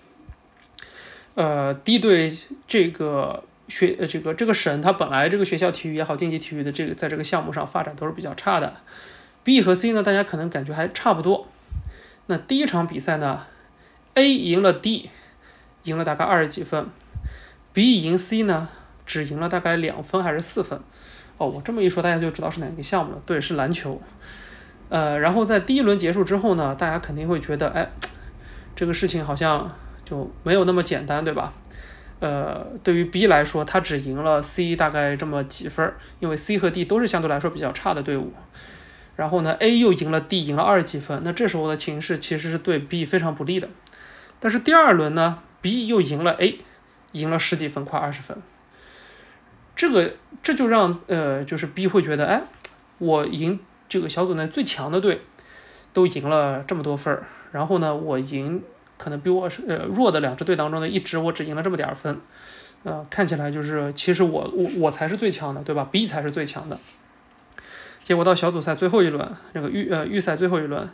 [1.36, 2.32] 呃，D 队
[2.66, 8.74] 这个学呃这个这个省，它本来这个学校体育也好，竞技体育的这个在这个项目上发展都是比较差的。
[9.44, 11.48] B 和 C 呢，大家可能感觉还差不多。
[12.28, 13.42] 那第一场比赛呢
[14.14, 15.10] ，A 赢了 D，
[15.84, 16.86] 赢了大概二十几分
[17.74, 18.68] ，B 赢 C 呢，
[19.06, 20.80] 只赢了大概两分还是四分？
[21.38, 23.22] 哦，我这么一说，大家就知道是哪个项目了。
[23.26, 24.02] 对，是篮球。
[24.90, 27.90] 呃，然后在第一轮结束之后呢，大家肯定会觉得，哎，
[28.76, 29.70] 这个事情好像
[30.04, 31.54] 就没有那么简单，对吧？
[32.20, 38.34] 呃，对于 B 来说，他只赢了 C 大概这么几分，因为 C 和 D 都是相对来说比较差的队伍。
[39.18, 43.68] 然后呢，A 又赢了 D，赢了二十几分，那这时候的情势其实是对 B 非常不利的。
[44.40, 46.60] 但是第二轮呢，B 又赢了 A，
[47.14, 48.38] 赢了十几分，快二十分。
[49.76, 52.44] 这个这就让呃，就是 B 会觉得，哎，
[53.00, 55.22] 我赢这个小组内最强的队，
[55.94, 58.62] 都赢了这么多分儿，然后呢，我赢
[58.98, 62.20] 可能比我是呃弱的两支队当中的一支，我只赢了这么点儿分，
[62.84, 66.78] 呃，看起来就是其实我我我才是最强的，对吧？B 才是最强的。
[68.08, 70.90] 结果到小组赛最后一轮，这个预呃预赛最后一轮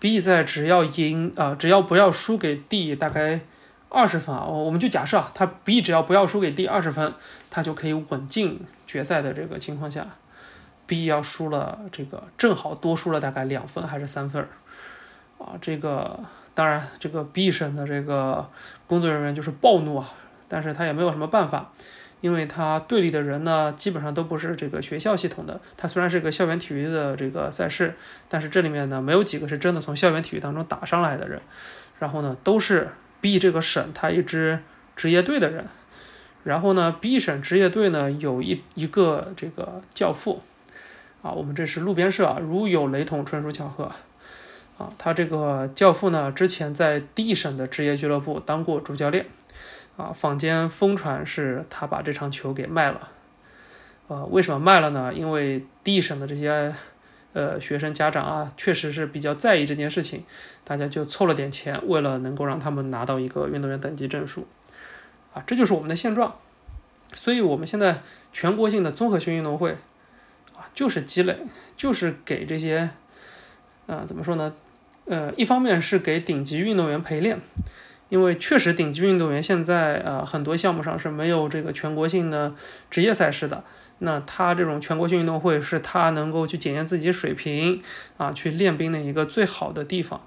[0.00, 3.42] ，B 在只要赢啊，只要不要输给 D 大概
[3.88, 7.14] 二十分啊，我我们就假设啊，他 B 只要不要输给 D 二十分，
[7.50, 10.04] 他就可以稳进决赛的这个情况下
[10.88, 14.44] ，B 要输了这个正好多输了大概两分还是三分
[15.38, 16.18] 啊，这个
[16.52, 18.50] 当然这个 B 省的这个
[18.88, 20.10] 工作人员就是暴怒啊，
[20.48, 21.70] 但是他也没有什么办法。
[22.20, 25.60] 因为他队里的人呢，基本上都不是这个学校系统的。
[25.76, 27.94] 他虽然是个校园体育的这个赛事，
[28.28, 31.40] 但是这里面呢，没有几个是真的从校园体育当中打上来的人。
[31.98, 32.88] 然后呢，都是
[33.20, 34.60] B 这个省他一支
[34.96, 35.66] 职业队的人。
[36.44, 40.42] 然后呢，B 省职业队呢有一一个这个教父，
[41.22, 43.90] 啊，我们这是路边社啊，如有雷同，纯属巧合。
[44.78, 49.26] 啊，他这个教父呢，之前在 D 省的职业俱乐部当过主教练。
[50.00, 53.10] 啊，坊间疯传是他把这场球给卖了，
[54.08, 55.12] 呃，为什么卖了呢？
[55.12, 56.74] 因为 D 省的这些
[57.34, 60.24] 呃学生家长啊，确实是比较在意这件事情，
[60.64, 64.46] 大家就凑了点钱，为了能够让他们拿到一个运动员等级证书，
[65.34, 66.34] 啊，这就是我们的现状。
[67.12, 68.00] 所以，我们现在
[68.32, 69.76] 全国性的综合性运动会
[70.56, 71.36] 啊，就是积累，
[71.76, 72.88] 就是给这些，
[73.86, 74.54] 啊，怎么说呢？
[75.04, 77.38] 呃，一方面是给顶级运动员陪练。
[78.10, 82.52] 因为确实，顶级运动员现在呃很多项目上是没有这个全国性的
[82.90, 83.64] 职业赛事的。
[84.02, 87.82] 那他这种全国性运动会是他能够去检验自己水平
[88.16, 90.20] 啊，去练兵的一个最好的地方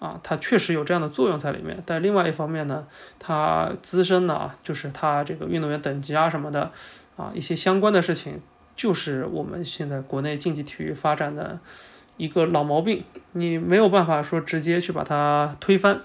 [0.00, 1.80] 啊，他确实有这样的作用在里面。
[1.86, 2.84] 但另外一方面呢，
[3.20, 6.72] 他自身呢，就是他这个运动员等级啊什么的
[7.16, 8.40] 啊一些相关的事情，
[8.74, 11.60] 就是我们现在国内竞技体育发展的
[12.16, 16.00] 一个老毛病，你没有办法说直接去把它推翻。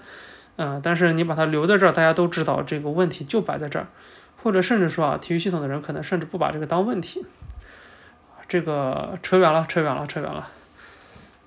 [0.56, 3.86] 嗯，但是你把它留在这儿，大家都知道这个问题就摆在这儿，
[4.42, 7.24] 或者甚至说啊，体育系统的人可能甚至不把这个当问题。
[8.48, 10.48] 这个扯远了，扯远了，扯远了。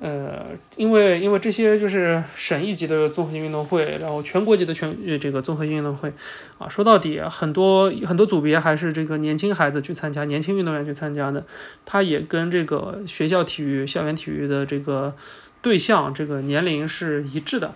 [0.01, 0.45] 呃，
[0.77, 6.11] 因为因为这些就是省一级的综合性运动会，然后全国级的全这个综合性运动会，
[6.57, 11.45] 啊，说到底很多很多组别还是这个年轻孩子去参加，年轻运动员去参加的，
[11.85, 15.13] 他也跟这个学校体育、校园体育的这个
[15.61, 17.73] 对象这个年龄是一致的，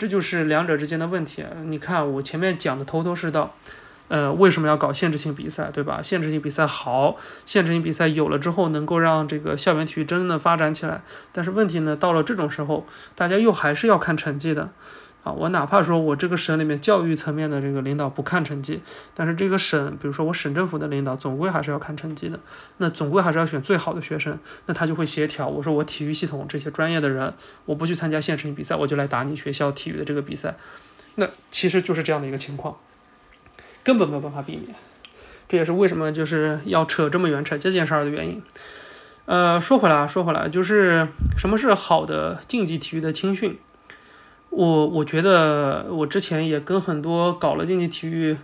[0.00, 1.44] 这就是两者之间的问题。
[1.66, 3.54] 你看我前面讲的头头是道。
[4.08, 6.02] 呃，为什么要搞限制性比赛，对吧？
[6.02, 11.02] 限制性比赛好，限制性比赛有了之后，能够让这个校园体育真正的发展起来。
[11.30, 12.84] 但是问题呢，到了这种时候，
[13.14, 14.70] 大家又还是要看成绩的，
[15.22, 18.80] 啊，我哪怕说我这个省里面教育层面的这个领导不看成绩，
[19.14, 22.40] 但是这个省，比如说我省政府的领导，总归还是要看成绩的。
[22.78, 25.46] 那总归还是要选最好的学生，那他就会协调。
[25.46, 27.34] 我说我体育系统这些专业的人，
[27.66, 30.56] 我不去参加县城比赛，我就来打你学校体育的这个比赛。
[31.16, 32.76] 那其实就是这样的一个情况。
[33.82, 34.74] 根本没有办法避免，
[35.48, 38.42] 这也是为什么就是要扯这么远扯这件事儿的原因。
[39.26, 43.58] 呃，说回来，说回来，就是什么是好的竞技体育的青训？
[44.50, 48.36] 我我觉得我之前也跟很多搞了竞技体育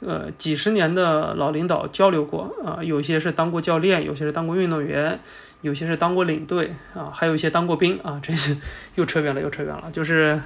[0.00, 5.20] 呃几十年的老领导交流过啊，有些是当过教练，有些是当过运动员，
[5.62, 8.56] 有些是当过领队啊，还有一些当过兵啊，这是
[8.96, 9.90] 又扯远了，又扯远了。
[9.92, 10.40] 就是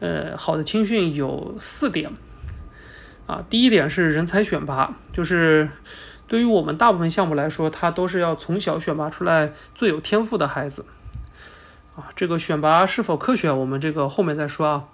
[0.00, 2.10] 呃，好的青训有四点。
[3.26, 5.68] 啊，第一点是人才选拔，就是
[6.26, 10.84] 对于我们大部分项目来说，它都是要从小选拔出来最有天赋的孩子。
[11.98, 14.84] 啊，这个选拔是否科学，我们这个后面再说啊。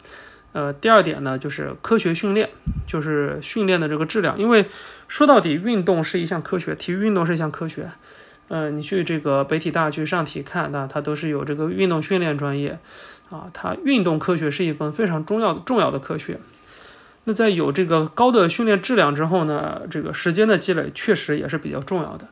[0.53, 2.49] 呃，第二点呢，就是科学训练，
[2.87, 4.65] 就是训练的这个质量，因为
[5.07, 7.91] 说到底，运动是一项科学，体育运动是一项科学。
[8.49, 12.79] 呃，你去这个北体大去上体看，那它都是有这个运动训练专业。
[13.31, 16.39] 啊，它运动科学是一门非常重要的重要的科学。
[17.25, 22.29] 那在有这个高的训练质量之后呢，这个时间的积累确实也是比较重要的。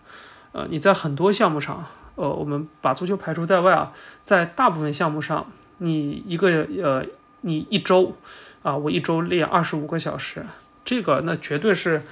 [0.52, 3.92] 呃，你在很多项目上，呃，我们把足球排除在外啊，
[4.24, 5.46] 在大部分项目上，
[5.78, 7.04] 你一个呃，
[7.40, 8.14] 你一周
[8.62, 10.44] 啊，我一周练二十五个小时，
[10.84, 12.02] 这个那绝对是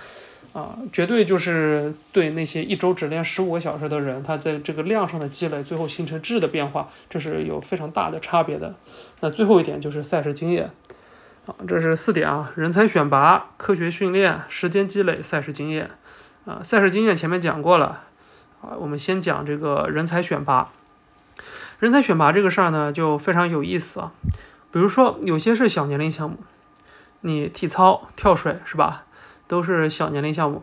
[0.53, 8.75] 啊，绝对就是对那些一周只练十五个小时的人，他在这个量上的积累，最后形成质的变化，这是有非常大的差别的。
[9.21, 10.71] 那最后一点就是赛事经验。
[11.47, 15.91] 啊，这是四点啊：人才选拔、科学训练、时间积累、赛事经验。
[16.45, 18.05] 啊，赛事经验前面讲过了。
[18.61, 20.71] 啊，我们先讲这个人才选拔。
[21.79, 24.13] 人才选拔这个事儿呢，就非常有意思啊。
[24.71, 26.37] 比如说，有些是小年龄项目，
[27.23, 29.05] 你体操、跳水是吧，
[29.47, 30.63] 都是小年龄项目。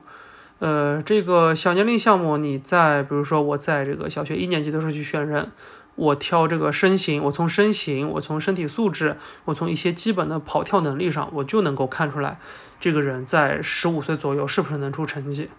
[0.59, 5.51] 呃，这个小年龄项目，你在比如说我在这个小学一年级的时候去选人。
[5.95, 12.39] 我挑这个身形，我从身形，我从身体素质，我从一些基本的跑跳能力上，我就能够看出来，
[12.79, 15.49] 这个人在十五岁左右是不是能出成绩。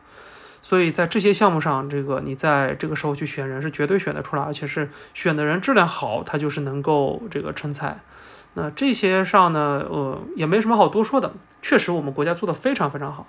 [0.63, 8.01] 所以在这些项目上，这个你在这个时候去选人是绝对选得出来，而且是选的人质量好，他就是能够这个成才。
[8.55, 13.27] 那这些上呢，呃，也没什么好多说的，确实我们国家做的非常非常好。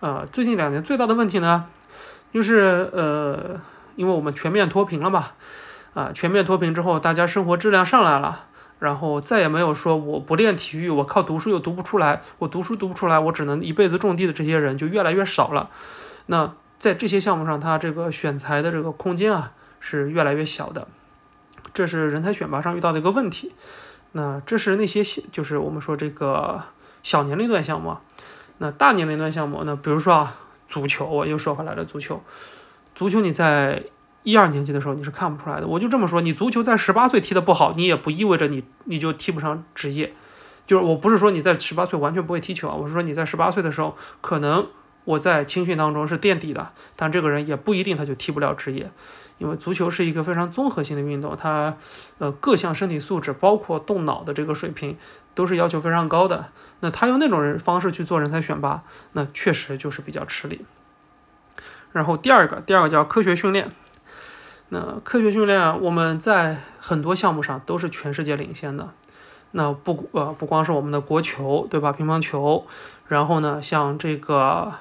[0.00, 1.66] 呃，最近两年最大的问题呢，
[2.32, 3.60] 就是呃，
[3.96, 5.28] 因为我们全面脱贫了嘛。
[5.94, 8.46] 啊，全面脱贫之后，大家生活质量上来了，
[8.80, 15.70] 然后再也没有说我不练体育，我靠读书又读不出来，我读书读不出来，我只能一辈子种地的这些人就越来越少了。
[16.26, 16.52] 那
[16.84, 20.86] 在这些项目上，它这个选材的这个空间啊是越来越小的，
[21.72, 23.54] 这是人才选拔上遇到的一个问题。
[24.12, 26.62] 那这是那些就是我们说这个
[27.02, 27.96] 小年龄段项目，
[28.58, 30.36] 那大年龄段项目，那比如说啊，
[30.68, 32.20] 足球，我又说回来了，足球，
[32.94, 33.84] 足球你在。
[34.26, 40.14] 一二年级的时候你是看不出来的，我就这么说，你足球在十八岁踢得不好，你也不意味着你你就踢不上职业。
[40.66, 44.66] 就是我不是说你在十八岁完全不会踢球啊，我是说你在十八岁的时候，可能
[45.04, 48.90] 我在青训当中是垫底的，但这个人也不一定他就踢不了职业，
[49.38, 51.76] 因为足球是一个非常综合性的运动，它
[52.18, 54.96] 呃各项身体素质，包括动脑的这个水平，
[55.34, 56.46] 都是要求非常高的。
[56.80, 60.64] 那他用那种人方式去做人才选拔，那确实就是比较吃力。
[61.92, 63.70] 然后第二个，第二个叫科学训练。
[64.70, 68.90] 那科学训练，我们在很多项目上都是全世界领先的。
[69.52, 71.92] 那不呃不光是我们的国球，对吧？
[71.92, 72.66] 乒乓球，
[73.06, 74.72] 然后呢，像这个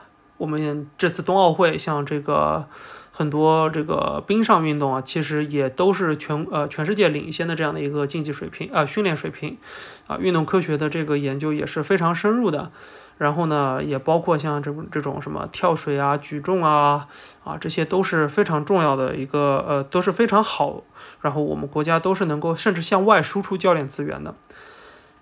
[0.43, 2.67] 我们这次冬奥会，像这个
[3.13, 9.57] 很多这个冰上运动啊，其实也都是全呃全世界领先的这样的一个竞技水平啊，训练水平
[10.05, 12.73] 啊，运动科学的这个研究也是非常深入的。
[13.19, 17.07] 然后呢，也包括像这种这种什么跳水啊、举重啊，
[17.45, 20.83] 啊，这些都是非常重要的一个呃，都是非常好。
[21.21, 24.35] 然后我们国家都是能够甚至向外输出教练资源的。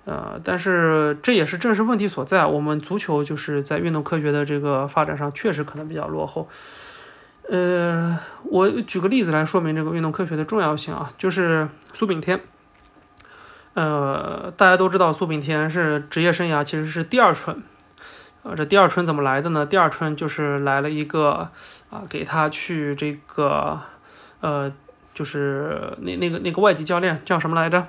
[0.06, 2.46] 呃，但是这也是正是问题所在。
[2.46, 6.50] 我们足球就是在运动科学的这个发展上确实可能比较落后。
[7.50, 12.42] 呃，我举个例子来说明这个运动科学的重要性啊，就是苏炳添。
[13.74, 17.62] 呃，大家都知道苏炳添是职业生涯其实是第二春。
[18.44, 19.66] 呃，这第二春怎么来的呢？
[19.66, 21.50] 第二春就是来了一个
[21.92, 23.80] 啊，给他去这个
[24.40, 24.72] 呃，
[25.14, 27.86] 就是那那个那个外籍教练叫什么来着？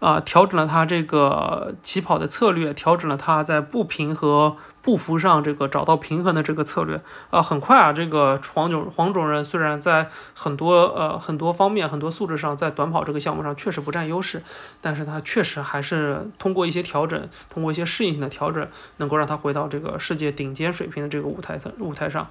[0.00, 6.98] 啊，调整了他这个起跑的策略，调整了他在步频和步幅上这个找到平衡的这个策略。
[7.28, 14.42] 啊，很快啊，这个黄种黄种人虽然在很多呃很多方面很多素质上在短跑这个项目上确实不占优势，
[14.80, 22.26] 但是他确实还是通过一些调整，通过一些适应性的调整，能够让他回到这个世界顶尖水平的这个舞台上舞台上。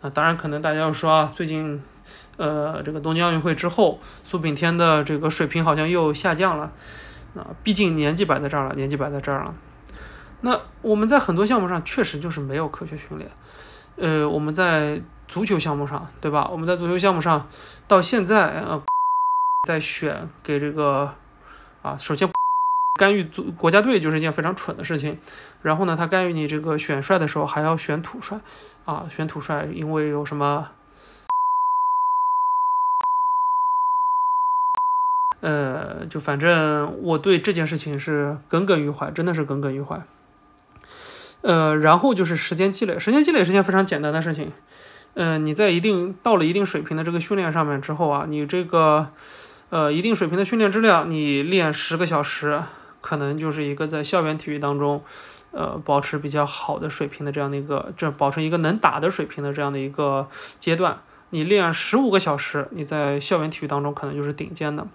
[0.00, 1.82] 啊，当然可能大家要说啊，最近
[2.38, 6.72] 呃这个东京奥运会之后，苏炳添的这个水平好像又下降了。
[7.34, 9.54] 啊，毕竟年纪摆在这儿了，年纪摆在这儿了。
[10.40, 13.30] 那我们在很多项目上确实就是没有科学训练。
[13.96, 16.48] 呃，我们在足球项目上，对吧？
[16.50, 17.46] 我们在足球项目上
[17.86, 18.82] 到现在呃，
[19.68, 21.12] 在选给这个
[21.82, 22.28] 啊，首先
[22.98, 25.18] 干预足国家队就是一件非常蠢的事情。
[25.62, 28.40] 然后呢，他干预你这个选帅的时候还要选土帅
[28.84, 30.68] 啊，选土帅，因为有什么？
[35.40, 40.02] 呃，就反正我对这件事情是耿耿于怀，真的是耿耿于怀。
[41.42, 44.52] 呃，然后就是时间积累，时间积累是件非常简单的事情。
[45.14, 49.04] 嗯，你在一定到了一定水平的这个训练上面之后啊，你这个
[49.70, 52.62] 呃一定水平的训练质量，你练十个小时，
[53.00, 55.02] 可能就是一个在校园体育当中，
[55.52, 60.28] 呃，保持比较好的水平的这样的一个，这保持一个能打的水平的这样的一个
[60.58, 60.98] 阶段。
[61.30, 64.86] 你练十五个小时，你在校园体育当中可能就是顶尖的。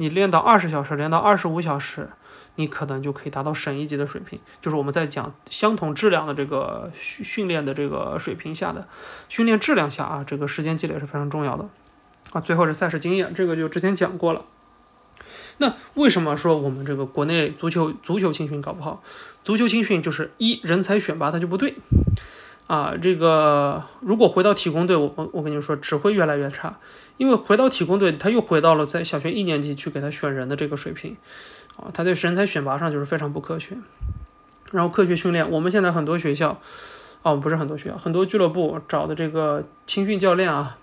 [0.00, 2.08] 你练到二十小时，练到二十五小时，
[2.54, 4.38] 你可能就可以达到省一级的水平。
[4.60, 8.86] 就是我们在讲相同质量的这个训训练的这个水平下的
[9.28, 11.68] 训练质量下啊，这个时间积累是非常重要的
[12.30, 12.40] 啊。
[12.40, 14.44] 最后是赛事经验，这个就之前讲过了。
[15.56, 19.02] 那为什么说我们这个国内足球足球青训搞不好？
[19.42, 21.74] 足球青训就是一人才选拔它就不对。
[22.68, 26.78] 啊，这个如果回到体工队，我我我跟你说，只会越来越差，
[27.16, 31.16] 因为回到体工队，他又回到了在小学一年级去给他选人的这个水平，
[31.76, 33.78] 啊，他在人才选拔上就是非常不科学。
[34.70, 36.60] 然后科学训练，我们现在很多学校，
[37.22, 40.76] 哦，不是很多学校，很多俱乐部找的这个青训教练啊，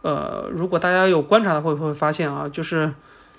[0.00, 2.94] 呃，如果大家有观察的会会发现啊，就是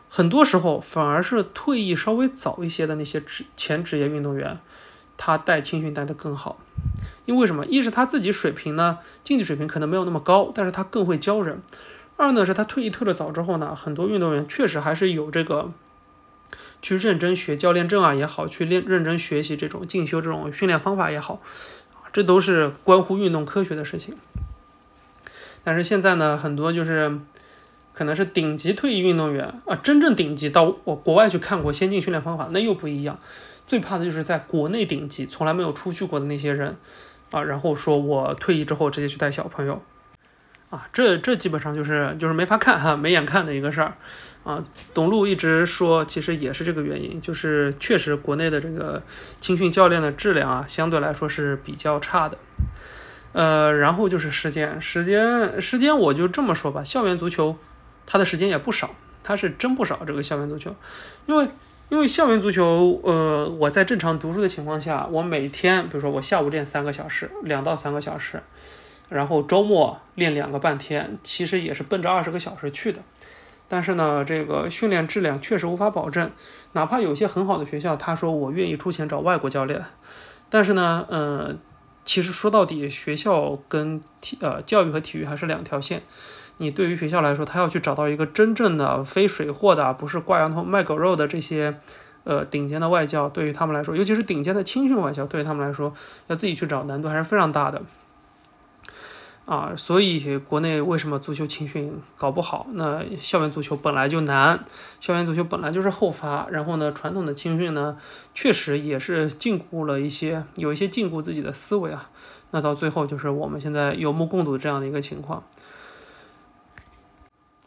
[0.09, 4.59] 很多时候反而是退役稍微早一些的那些职前职业运动员，
[5.17, 6.59] 他带青训带的更好。
[7.25, 7.65] 因为什么？
[7.65, 11.61] 一是他自己水平呢，竞技水平可能没有那么高，但是他更会教人。
[12.17, 15.71] 二呢是他退役退的早之后呢，很多运动员确实还是有这个
[16.81, 21.41] 去认真学教练证啊也好，去练认真学习这种进修这种训练方法也好，
[22.11, 24.15] 这都是关乎运动科学的事情。
[25.63, 27.19] 但是现在呢，很多就是
[27.93, 33.17] 可能是顶级退役运动员啊，真正顶级到我国外去看过先进训练方法，那又不一样。
[33.67, 36.77] 最怕的就是在国内顶级从来没有出去过的那些人。
[37.31, 39.81] 啊，然后说我退役之后直接去带小朋友，
[40.69, 43.95] 啊，这这基本上就是就是没法看哈，没眼看的一个事儿，
[44.43, 49.01] 啊，董路一直说其实也是这个原因，就是确实国内的这个
[49.41, 52.37] 青训教练的质量啊，相对来说是比较差的，
[53.31, 57.57] 呃，然后就是时间，时间，时间，我就这么说吧，校园足球
[58.05, 58.93] 它的时间也不少，
[59.23, 60.75] 它是真不少这个校园足球，
[61.25, 61.47] 因为。
[61.89, 68.41] 因为校园足球，呃，我在正常读书的情况下，我每天，比如说我下午练三个小时，两到三个小时，
[69.09, 72.99] 然后周末练两个半天，其实也是奔着二十个小时去的。
[73.67, 76.31] 但是呢，这个训练质量确实无法保证。
[76.71, 79.83] 哪怕有些很好的学校，他说我愿意出钱找外国教练，
[80.49, 81.55] 但是呢，呃，
[82.03, 86.01] 其实说到底，学校跟体呃教育和体育还是两条线。
[86.57, 91.77] 你对于学校来说，他要去找到一个真正的非水货的，不是挂羊头卖狗肉的这些，
[92.23, 95.93] 呃，顶尖的外教，对于他们来说，尤其是顶尖的青训外教，对于他们来说，
[96.27, 97.81] 要自己去找难度还是非常大的。
[99.45, 102.65] 啊，所以国内为什么足球青训搞不好？
[102.75, 104.63] 那校园足球本来就难，
[105.01, 107.97] 校园足球本来就是后发，然后呢，传统的青训呢，
[108.33, 112.09] 确实也是禁锢了一些，有一些禁锢自己的思维啊。
[112.51, 115.43] 那到最后就是我们现在有目共睹这样的一个情况。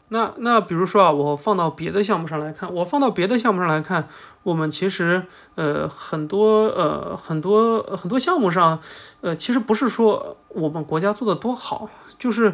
[0.09, 4.07] 那那比如说啊，我放到别的项目上来看，我放到别的项目上来看，
[4.43, 5.23] 我们其实
[5.55, 8.79] 呃很多呃很多很多项目上，
[9.21, 12.53] 呃其实不是说我们国家做的多好，就是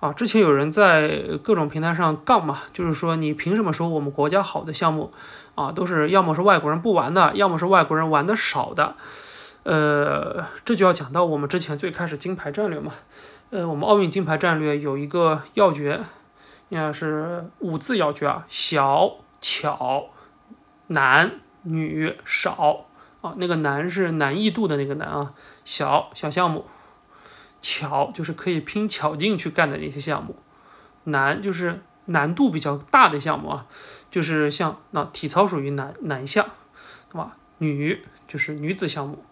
[0.00, 5.10] 啊，之前有人在各种平台上杠嘛，就是说你凭什么说我们国家好的项目
[5.54, 8.96] 啊，都是要么是外国人不玩的，要么是外国人玩的少的。
[9.64, 12.92] 呃，这就要讲到我们之前最开始金牌战略嘛。
[13.50, 16.00] 呃，我们奥运金牌战略有一个要诀，
[16.68, 20.10] 应该是五字要诀啊：小、巧、
[20.88, 22.86] 男、女、少
[23.20, 23.34] 啊。
[23.36, 25.34] 那个难是难易度的那个难啊。
[25.64, 26.66] 小小项目。
[27.66, 30.36] 巧就是可以拼巧劲去干的那些项目，
[31.04, 33.66] 难就是难度比较大的项目啊，
[34.10, 36.46] 就是像那体操属于男男项，
[37.10, 37.32] 对吧？
[37.56, 39.24] 女就是女子项目，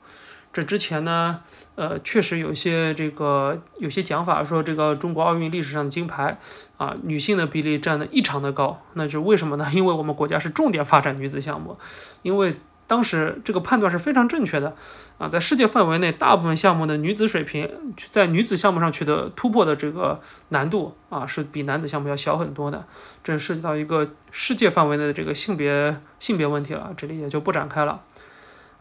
[0.53, 1.41] 这之前呢，
[1.77, 6.39] 呃，确实有些这个有些讲法说这个中国奥运历史上的金牌
[6.77, 9.69] 啊，女性的比例占的异常的高，那是为什么呢？
[9.75, 11.79] 因为我们国家是重点发展女子项目，
[12.23, 12.57] 因为。
[12.85, 14.77] 当时这个判断是非常正确的，
[15.17, 22.85] 啊，在世界范围内，大部分项目的女子水平，在女子项目上取得突破的这个难度啊，是比男子项目要小很多的。
[23.25, 28.03] 这涉及到一个世界范围内的这个性别性别问题了，这里也就不展开了。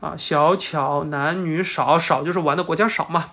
[0.02, 3.28] 啊，小巧男女少，少就是玩的国家少嘛。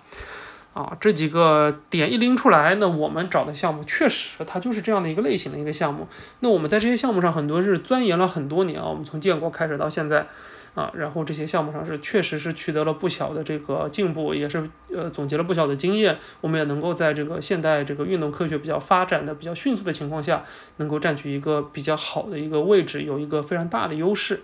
[0.73, 6.07] 啊，这几个点一拎出来，那我们找的项目确实它就是这样的一个类型的一个项目。
[6.39, 10.27] 那我们在这些项目上很多是钻研了很多年啊，我们从建国开始到现在。
[10.75, 16.15] 啊，然后这些项目上是确实是取得了不小的这个进步，也是呃总结了不小的经验。
[16.41, 20.43] 我们也能够在这个现代这个运动科学比较发展的比较迅速的情况下，
[20.77, 24.41] 能够占据一个比较好的一个位置，有一个非常大的优势。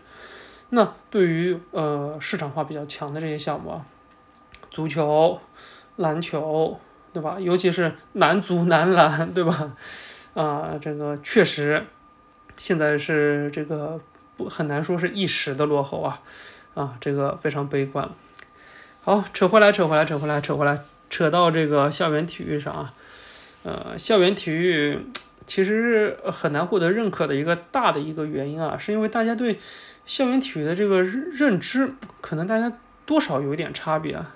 [0.69, 3.85] 那对于呃市场化比较强的这些项目啊，
[4.71, 5.39] 足球、
[5.97, 6.79] 篮球，
[7.13, 7.37] 对吧？
[7.39, 9.71] 尤其是男足、男篮，对吧？
[10.33, 11.85] 啊，这个确实
[12.57, 13.99] 现在是这个。
[14.37, 16.21] 不很难说是一时的落后啊，
[16.73, 18.09] 啊，这个非常悲观。
[19.01, 20.77] 好，扯回来，扯回来，扯回来，扯回来，
[21.09, 22.93] 扯到这个校园体育上啊，
[23.63, 24.99] 呃，校园体育
[25.47, 29.57] 其实是很难获得认可的一个大的一个原因啊，是因为大家对
[30.05, 32.71] 校园体育的这个认知，可能大家
[33.05, 34.35] 多少有一点差别啊。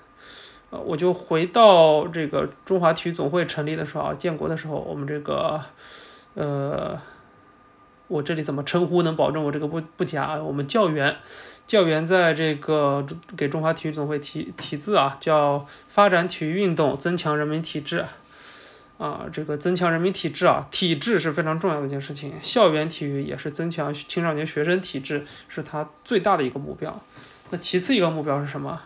[0.70, 5.60] 呃，我就回到这个中华体育总会成立的时候啊，建国的时候，我们这个，
[6.34, 6.98] 呃。
[8.08, 10.42] 我这里怎么称呼能保证我这个不不假啊？
[10.42, 11.16] 我们教员，
[11.68, 13.06] 教员在这个
[13.36, 18.04] 给中华体育总会题题字啊，叫发展体育运动，增强人民体质，
[19.00, 22.34] 啊，这个增强人民体质啊，体质是非常重要的一件事情。
[22.42, 27.00] 校园体育也是增强青少年学生体质，是他最大的一个目标。
[27.48, 28.82] 那其次一个目标是什么？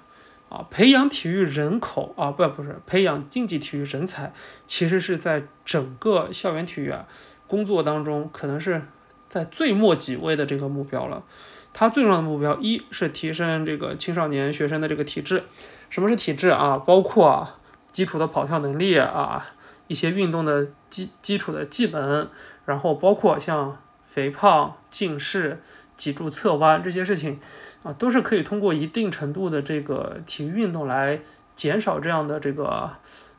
[0.49, 4.33] 啊，培养体育人口啊，不不是培养竞技体育人才，
[4.67, 7.07] 其实是在整个校园体育啊
[7.49, 8.83] 工作当中可能是。
[9.27, 11.25] 在最末几位的这个目标了，
[11.73, 15.43] 它最重要的目标一是提升这个青少年学生的这个体质。
[15.91, 16.79] 什么是体质啊？
[16.79, 17.49] 包括
[17.91, 19.45] 基础的跑跳能力啊，
[19.87, 22.29] 一些运动的基基础的技能，
[22.67, 25.61] 然后包括像肥胖、近视、
[25.97, 27.41] 脊柱侧弯这些事情
[27.83, 31.21] 啊，都是可以通过一定程度的这个体育运动来
[31.55, 32.91] 减少这样的这个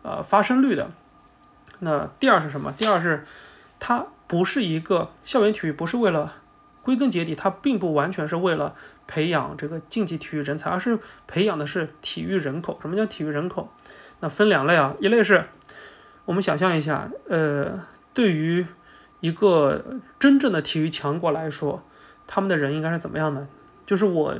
[0.01, 0.91] 呃发生率的。
[1.79, 2.71] 那第二是什么？
[2.71, 3.23] 第二是
[3.79, 4.07] 它。
[4.27, 6.33] 不是一个校园体育，不是为了，
[6.81, 8.73] 归根结底，它并不完全是为了
[9.05, 12.75] 培养这个竞技体育人才，而是培养的是体育人口。
[12.81, 13.71] 什么叫体育人口？
[14.21, 15.47] 那分两类啊，一类是
[16.25, 17.79] 我们想象一下，呃，
[18.13, 18.65] 对于
[19.19, 19.83] 一个
[20.19, 21.83] 真正的体育强国来说，
[22.27, 23.47] 他们的人应该是怎么样的？
[23.85, 24.35] 就是我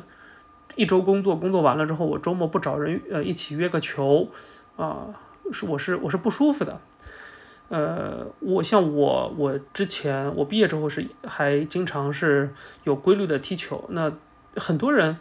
[0.76, 4.30] 一周工作，工作完了之后，我周末不找人呃一起约个球
[4.76, 5.08] 啊，
[5.52, 6.82] 是我是我是不舒服的。
[7.70, 12.52] 呃，我像我，我之前我毕业之后是还经常是
[12.84, 13.84] 有规律的踢球。
[13.90, 14.12] 那
[14.56, 15.18] 很多人，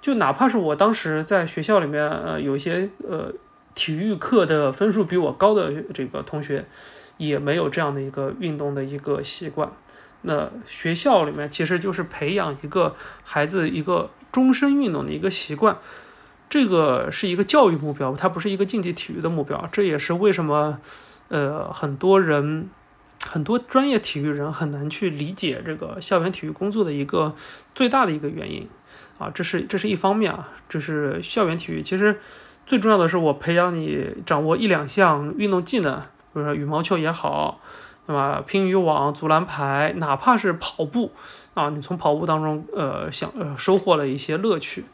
[0.00, 3.30] 就哪怕是我当时在学校里面，呃，有一些呃
[3.74, 6.64] 体育课的分数比我高的这个同学，
[7.16, 9.70] 也没有这样的一个运动的一个习惯。
[10.22, 12.94] 那学校里面其实就是培养一个
[13.24, 15.78] 孩子一个终身运动的一个习惯，
[16.48, 19.68] 这个是一个教育目标，它不是一个竞技体育的目标。
[19.72, 20.78] 这也是为什么。
[21.28, 22.68] 呃，很多人，
[23.24, 27.32] 很多专业体育人很难去理解这个校园体育工作的一个
[27.74, 28.68] 最大的一个原因
[29.16, 31.82] 啊，这是这是一方面啊，这是校园体育。
[31.82, 32.20] 其实
[32.66, 36.00] 最重要的是我培养你掌握一两项运动技能，
[36.32, 37.60] 比如说羽毛球也好，
[38.06, 38.42] 对吧？
[38.46, 41.12] 乒羽网、足篮排，哪怕是跑步
[41.54, 44.84] 啊，你从跑步当中呃想呃收获了一些乐趣，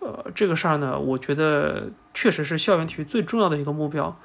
[0.00, 4.18] 呃，这个事儿呢，我觉得确实是校园体育最重要的一个目标。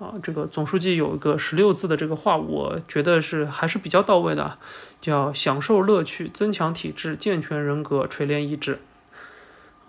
[0.00, 4.56] 啊，这个总书记有一个十六字的这个话，我觉得是还是比较到位的，
[4.98, 8.80] 叫享受乐趣，增强体质，健全人格，锤炼意志。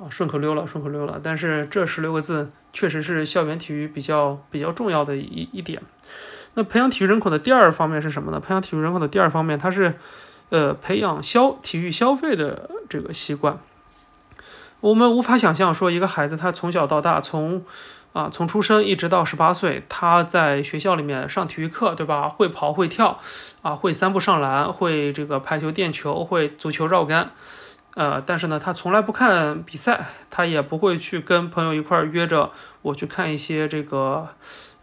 [0.02, 1.20] 啊，顺口溜了，顺口溜了。
[1.22, 5.80] 但是这十六个字确实是校园体育比较比较重要的一一点。
[6.56, 8.40] 那培养体育人口的第二方面是什么呢？
[8.40, 9.94] 培养体育人口的第二方面，它是
[10.50, 13.60] 呃培养消体育消费的这个习惯。
[14.80, 17.64] 我们无法想象说一个孩子他从小到大从
[18.14, 22.28] 啊，从出生一直到十八岁，他在学校里面上体育课，对吧？
[22.28, 23.18] 会跑会跳，
[23.62, 27.32] 啊，会三步上篮，会这个排球、垫球，会足球绕杆，
[27.96, 34.30] 呃，但是呢，他从来不看比赛，他也不会去跟朋友一块儿约着我去看一些这个，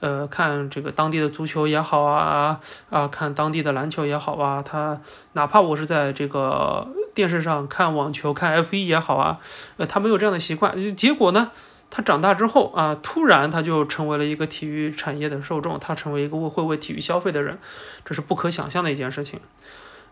[0.00, 5.00] 呃，看这个当地的足球也好啊，啊，看当地的篮球也好啊，他
[5.32, 9.40] 哪怕我是在这个电视上看网球、看 F 一也好啊，
[9.78, 11.50] 呃，他没有这样的习惯，结果呢？
[11.90, 17.58] 他长大之后啊，突然他就成为了一个体育产业的受众，他成为一个会为体育消费的人，
[18.04, 19.40] 这是不可想象的一件事情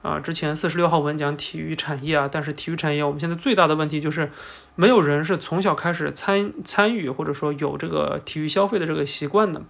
[0.03, 0.21] 啊。
[0.21, 4.31] 之前四十六号文讲体育产业啊，但是体育产业我们现在最大的问题就是，
[4.75, 9.63] 没有人是从小开始参参与或者说有这个体育消费的这个习惯的。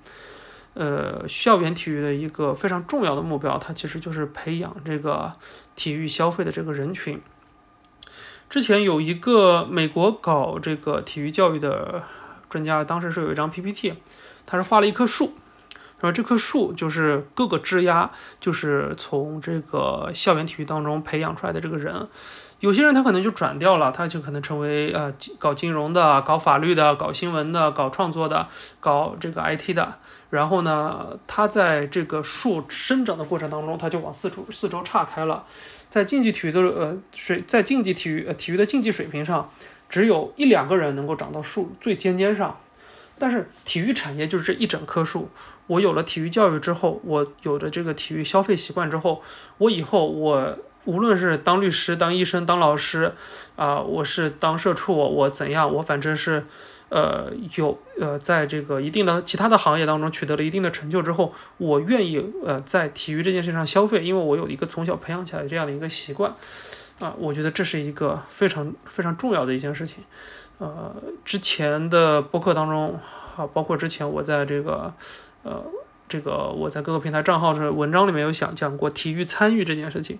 [0.74, 5.32] 呃，校园体育的一个非常重要的目标，它其实就是培养这个
[5.74, 7.18] 体育消费的这个人群。
[8.50, 12.02] 之前有一个美国搞这个体育教育的
[12.50, 13.94] 专家，当时是有一张 PPT，
[14.44, 15.32] 他是画了一棵树，
[16.00, 22.06] 说这棵树就是各个枝丫，就是从这个校园体育当中培养出来的这个人。
[22.60, 28.48] 有些人他可能就转掉了，他就可能成为呃搞金融的、搞法律的、搞新闻的、搞创作的、
[28.80, 29.96] 搞这个 IT 的。
[30.30, 35.44] 然后呢，他在这个树生长的过程当中，他就往四处四周岔开了。
[35.88, 39.50] 在竞技体育的呃水，在竞技体育呃体育的竞技水平上，
[39.88, 42.58] 只有一两个人能够长到树最尖尖上。
[43.18, 45.30] 但是体育产业就是这一整棵树。
[45.66, 49.22] 我有了体育教育之后，我有了这个体育消费习惯之后，
[49.58, 53.12] 我以后我无论是当律师、当医生、当老师，
[53.56, 56.44] 啊，我是当社畜，我怎样，我反正是。
[56.88, 66.32] 呃，有呃，在这个一定的其他的行业当中取得了一定的成就之后，我愿意呃在体育这件事上消费，因为我有一个从小培养起来的这样的一个习惯，
[67.00, 70.04] 啊，我觉得这是一个非常非常重要的一件事情。
[70.58, 70.94] 呃，
[71.24, 72.96] 之前的播客当中
[73.36, 74.94] 啊，包括之前我在这个
[75.46, 75.64] 呃
[76.08, 80.18] 这个我在各个平台账号的文章里面有想讲过体育参与这件事情。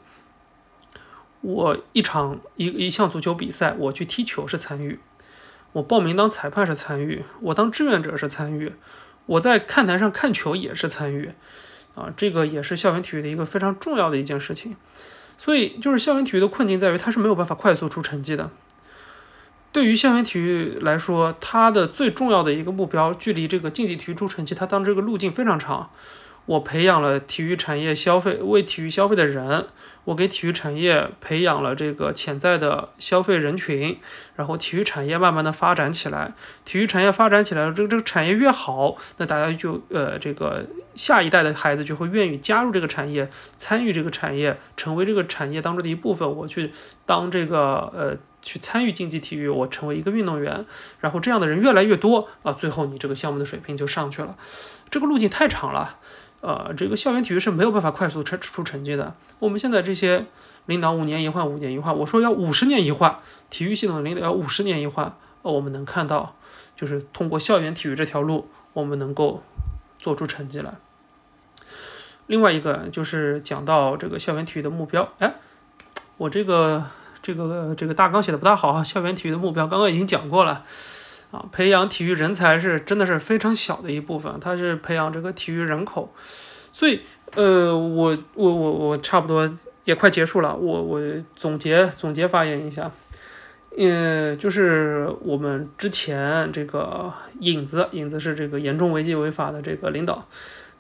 [1.40, 4.98] 我一场一一项足球比赛，我去踢球是参与。
[5.72, 8.72] 我报名当裁判是参与，我当志愿者是参与，
[9.26, 11.32] 我在看台上看球也是参与，
[11.94, 14.76] 啊，这个也是校园体育的一个非常重要的一件事情。
[15.36, 18.50] 所以，就是校园体育的困境在于，它是没有办法快速出成绩的。
[19.72, 25.90] 对于校园体育来说，它的最重要的一个目标，距离这个竞技体育出成绩，它当这个路径非常长。
[26.46, 29.66] 我培养了体育产业消费为体育消费的人。
[30.04, 33.98] 我给体育产业培养了这个潜在的消费人群，
[34.36, 36.32] 然后体育产业慢慢的发展起来。
[36.64, 46.36] 体育产业发展起来了，这个这个产业越好，那大家就呃这个下一代的孩子就会愿意加入这个产业，参与这个产业，成为这个产业当中的一部分。
[46.36, 46.70] 我去
[47.04, 50.64] 当这个呃去参与竞技体育，我成为一个运动员，
[51.00, 54.36] 然后这样的人越来越多啊，最后你这个项目的水平就上去了。
[54.88, 55.98] 这个路径太长了。
[56.46, 59.12] 呃，这个校园体育是没有办法快速出出成绩的。
[59.40, 60.26] 我们现在这些
[60.66, 63.18] 领导五年一换，五年一换，我说要五十年一换，
[63.50, 65.12] 体育系统的领导要五十年一换。
[65.42, 66.36] 呃，我们能看到，
[66.76, 69.42] 就是通过校园体育这条路，我们能够
[69.98, 70.74] 做出成绩来。
[72.28, 75.34] 另外一个就是讲到这个校园体育的目标，哎，
[76.16, 76.84] 我这个
[77.24, 78.84] 这个这个大纲写的不大好啊。
[78.84, 80.64] 校园体育的目标刚刚已经讲过了。
[81.50, 86.12] 培养体育人才是真的是非常小的一部分，它是培养这个体育人口，
[86.72, 87.00] 所以
[87.34, 89.50] 呃，我我我我差不多
[89.84, 91.00] 也快结束了，我我
[91.34, 92.90] 总结总结发言一下，
[93.76, 100.26] 嗯，就是我们之前这个影子影子是这个严重违纪违法的这个领导，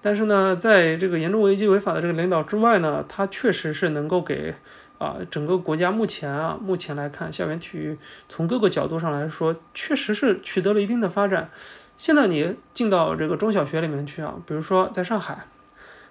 [0.00, 4.54] 但是呢，在这个严重违纪违法的这个领导之外呢，他确实是能够给。
[4.98, 11.50] 啊，整个国家目前啊，目前来看，校园体育从各个角度上来说，确实是取得了一定的发展。
[11.98, 15.46] 现在你进到这个中小学里面去啊，比如说在上海，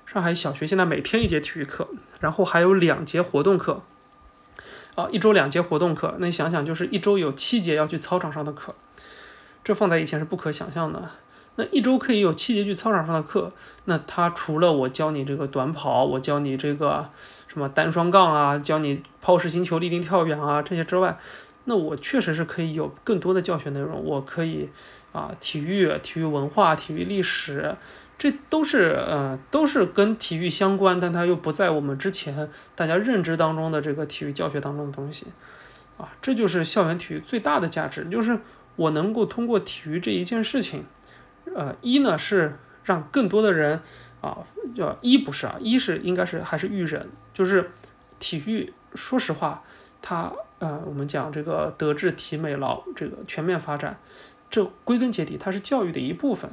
[0.05, 1.88] 上海小学现在每天一节体育课，
[2.19, 3.81] 然后还有两节活动课，
[4.95, 8.75] 啊，一周两节活动课，那你想想，就是一周有七节要去操场上的课，
[9.63, 11.09] 这放在以前是不可想象的。
[11.57, 13.51] 那一周可以有七节去操场上的课，
[13.85, 17.09] 那他除了我教你这个短跑，我教你这个
[17.47, 21.17] 什么单双杠啊，教你抛式星球、立定跳远啊这些之外，
[21.63, 24.03] 那我确实是可以有更多的教学内容。
[24.03, 24.67] 我可以
[25.13, 27.73] 啊，体育、体育文化、体育历史，
[28.17, 35.27] 这都是呃都是跟体育相关，但它又不在我们之前大家认知当中的这个体育教学当中的东西
[35.97, 38.37] 啊，这就是校园体育最大的价值，就是
[38.75, 40.83] 我能够通过体育这一件事情。
[41.53, 43.81] 呃，一呢是让更多的人
[44.21, 44.39] 啊，
[44.75, 47.71] 叫一不是啊，一是应该是还是育人，就是
[48.19, 49.63] 体育，说实话，
[50.01, 53.97] 它呃，我们讲这个德智体美劳这个全面发展，
[54.49, 56.49] 这归根结底它是教育的一部分。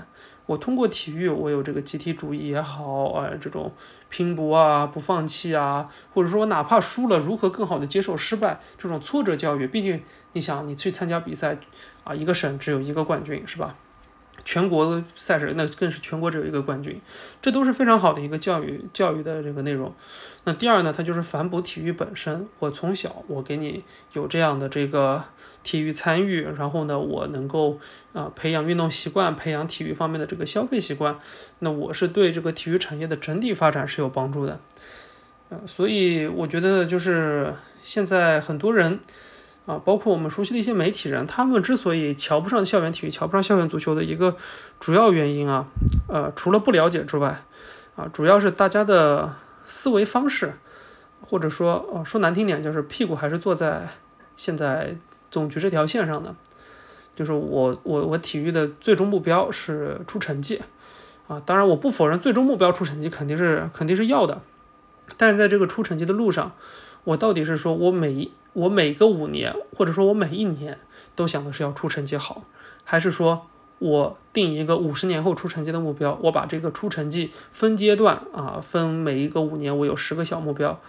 [0.47, 3.73] 我通过体育，我有这个集体主义也好，呃，这种
[4.11, 9.69] 拼搏啊，不放弃啊，或者说哪怕输了，如何更好的接受失败，这种挫折教育。
[9.69, 11.57] 毕竟你想，你去参加比赛
[12.03, 13.77] 啊，一个省只有一个冠军，是吧？
[14.45, 17.01] 全国赛事那更是全国只有一个冠军，
[17.41, 19.93] 这都是非常好的一个教育教育的这个内容。
[20.45, 22.49] 那第二呢，它就是反哺体育本身。
[22.59, 25.23] 我从小我给你有这样的这个
[25.63, 27.79] 体育参与，然后呢，我能够
[28.13, 31.19] 啊培养运动习惯，培养体育方面的这个消费习惯。
[31.61, 34.59] 那我是对这个体育产业的整体发展是有帮助的。
[35.51, 38.99] 呃，所以我觉得就是现在很多人。
[39.65, 44.37] 啊，包括我们熟悉的一些媒体人，他们之所以瞧不上校园体育、瞧不上校园足球的一个
[44.81, 45.67] 主要原因啊，
[46.09, 47.45] 呃，除了不了解之外，
[47.95, 50.55] 啊，主要是大家的思维方式，
[51.21, 53.89] 或者说，呃，说难听点，就是屁股还是坐在
[54.37, 54.97] 现在
[55.31, 56.35] 总局这条线上的。
[57.15, 60.61] 就是我，我，我体育的最终目标是出成绩，
[61.29, 64.41] 啊，当然我不否认最终目标出成绩肯定是肯定是要的，
[65.17, 66.53] 但是在这个出成绩的路上，
[67.05, 68.33] 我到底是说我每一。
[68.53, 70.79] 我每个五年，或者说我每一年
[71.15, 72.45] 都想的是要出成绩好，
[72.85, 73.47] 还是说
[73.79, 76.19] 我定一个五十年后出成绩的目标？
[76.23, 80.81] 我把这个出成绩分阶段啊，分每一个五年，我有十个小目标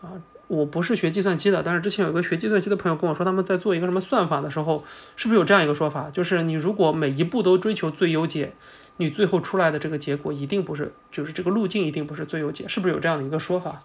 [0.00, 0.12] 啊。
[0.46, 4.84] 我不是学计算机的，但是之前有个学计算机的朋友跟我说，他们在做一个什么算法的时候，
[5.16, 6.10] 是不是有这样一个说法？
[6.10, 8.52] 就是你如果每一步都追求最优解，
[8.98, 13.82] 你最后出来的这个结果一定不是，就是这个路径一定不是最优解，是不是有这样的一个说法？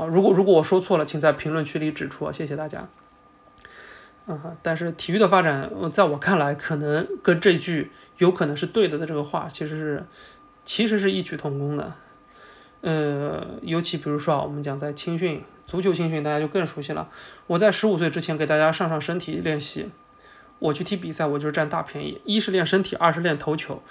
[0.00, 2.88] 啊，如果如果我说错了，请在评论区里指出，谢谢大家。
[4.26, 10.06] 嗯，但是体育的发展，在我看来，可能跟这句有可能是对的的这个话，其实是
[10.64, 11.92] 其实是异曲同工的。
[12.80, 17.10] 呃，尤其比如说啊，我们讲在青训，足球青训，大家就更熟悉了。
[17.46, 19.90] 我在十五岁之前给大家上上身体练习，
[20.60, 22.22] 我去踢比赛，我就是占大便宜。
[22.24, 23.82] 一是练身体，二是练头球，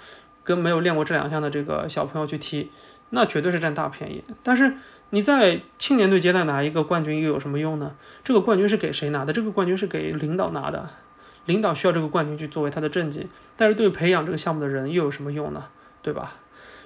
[0.42, 2.72] 跟没有练过这两项的这个小朋友去踢，
[3.10, 4.24] 那绝对是占大便宜。
[4.42, 4.74] 但是。
[5.10, 7.94] 你在青年队阶段拿一个冠军又有什么用呢？
[8.22, 9.32] 这个冠军是给谁拿的？
[9.32, 10.88] 这个冠军是给领导拿的，
[11.46, 13.28] 领导需要这个冠军去作为他的政绩。
[13.56, 15.64] 但是对培养这个项目的人又有什么用呢？
[16.00, 16.34] 对吧？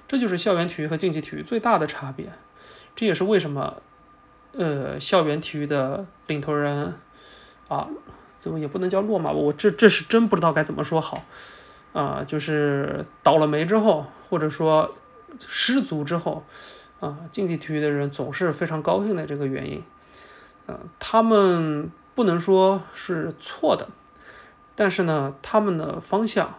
[0.08, 2.32] 这就是校园体育和竞技体育最大的差别。
[2.96, 3.76] 这也是为什么，
[4.52, 6.94] 呃，校园体育的领头人
[7.68, 7.88] 啊，
[8.38, 11.24] 怎么也不能叫落马我这这是真不知道该怎么说好
[11.92, 14.94] 啊，就是倒了霉之后，或者说
[15.46, 16.42] 失足之后。
[17.04, 19.82] 啊，竞技体育的人总是非常高兴的这个原因，
[20.64, 23.88] 呃，他们不能说是错的，
[24.74, 26.54] 但是呢，他们的方向，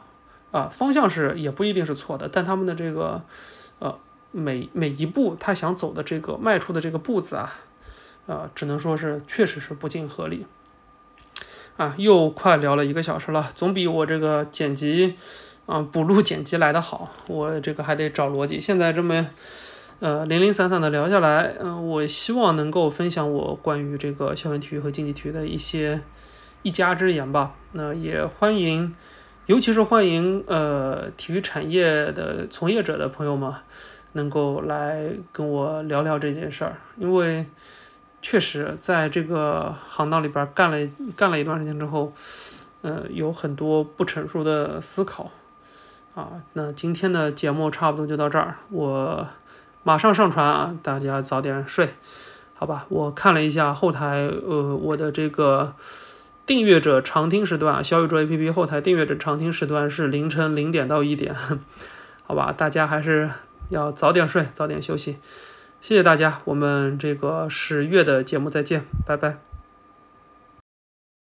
[0.52, 3.24] 啊，方向是也不一定是错的，但他们的这个，
[3.80, 3.98] 呃，
[4.30, 7.56] 每每一步他想走的这个迈出的这个步子啊，
[8.28, 10.46] 啊，只能说是确实是不尽合理，
[11.78, 15.16] 啊，又快聊了一个小时了，总比我这个剪辑，
[15.66, 19.28] 啊，补录剪辑来的好，我这个还得找逻辑，现在这么。
[20.02, 26.02] 呃，零零散散的聊下来，嗯，我希望能够分享我关于这个校园体育和竞技体育的一些
[26.64, 27.54] 一家之言吧。
[27.72, 28.94] 那也欢迎，
[29.46, 33.52] 尤其是欢迎呃体育产业的从业者的朋友们，
[34.12, 36.76] 能够来跟我聊聊这件事儿。
[36.98, 37.46] 因为
[38.22, 40.78] 确实在这个行当里边干了
[41.16, 42.12] 干了一段时间之后，
[42.82, 45.32] 呃，有很多不成熟的思考。
[46.14, 49.26] 啊，那今天的节目差不多就到这儿，我。
[49.88, 50.76] 马上上传啊！
[50.82, 51.90] 大家早点睡，
[52.56, 52.88] 好吧？
[52.90, 55.76] 我看了一下后台，呃，我的这个
[56.44, 61.36] 订阅者常听时段，小宇宙 APP 后台订阅者常听时段是凌晨零点到一点，
[62.26, 62.52] 好吧？
[62.52, 63.30] 大家还是
[63.70, 65.18] 要早点睡，早点休息。
[65.82, 69.45] 谢谢大家，我们这个十月的节目再见，拜拜。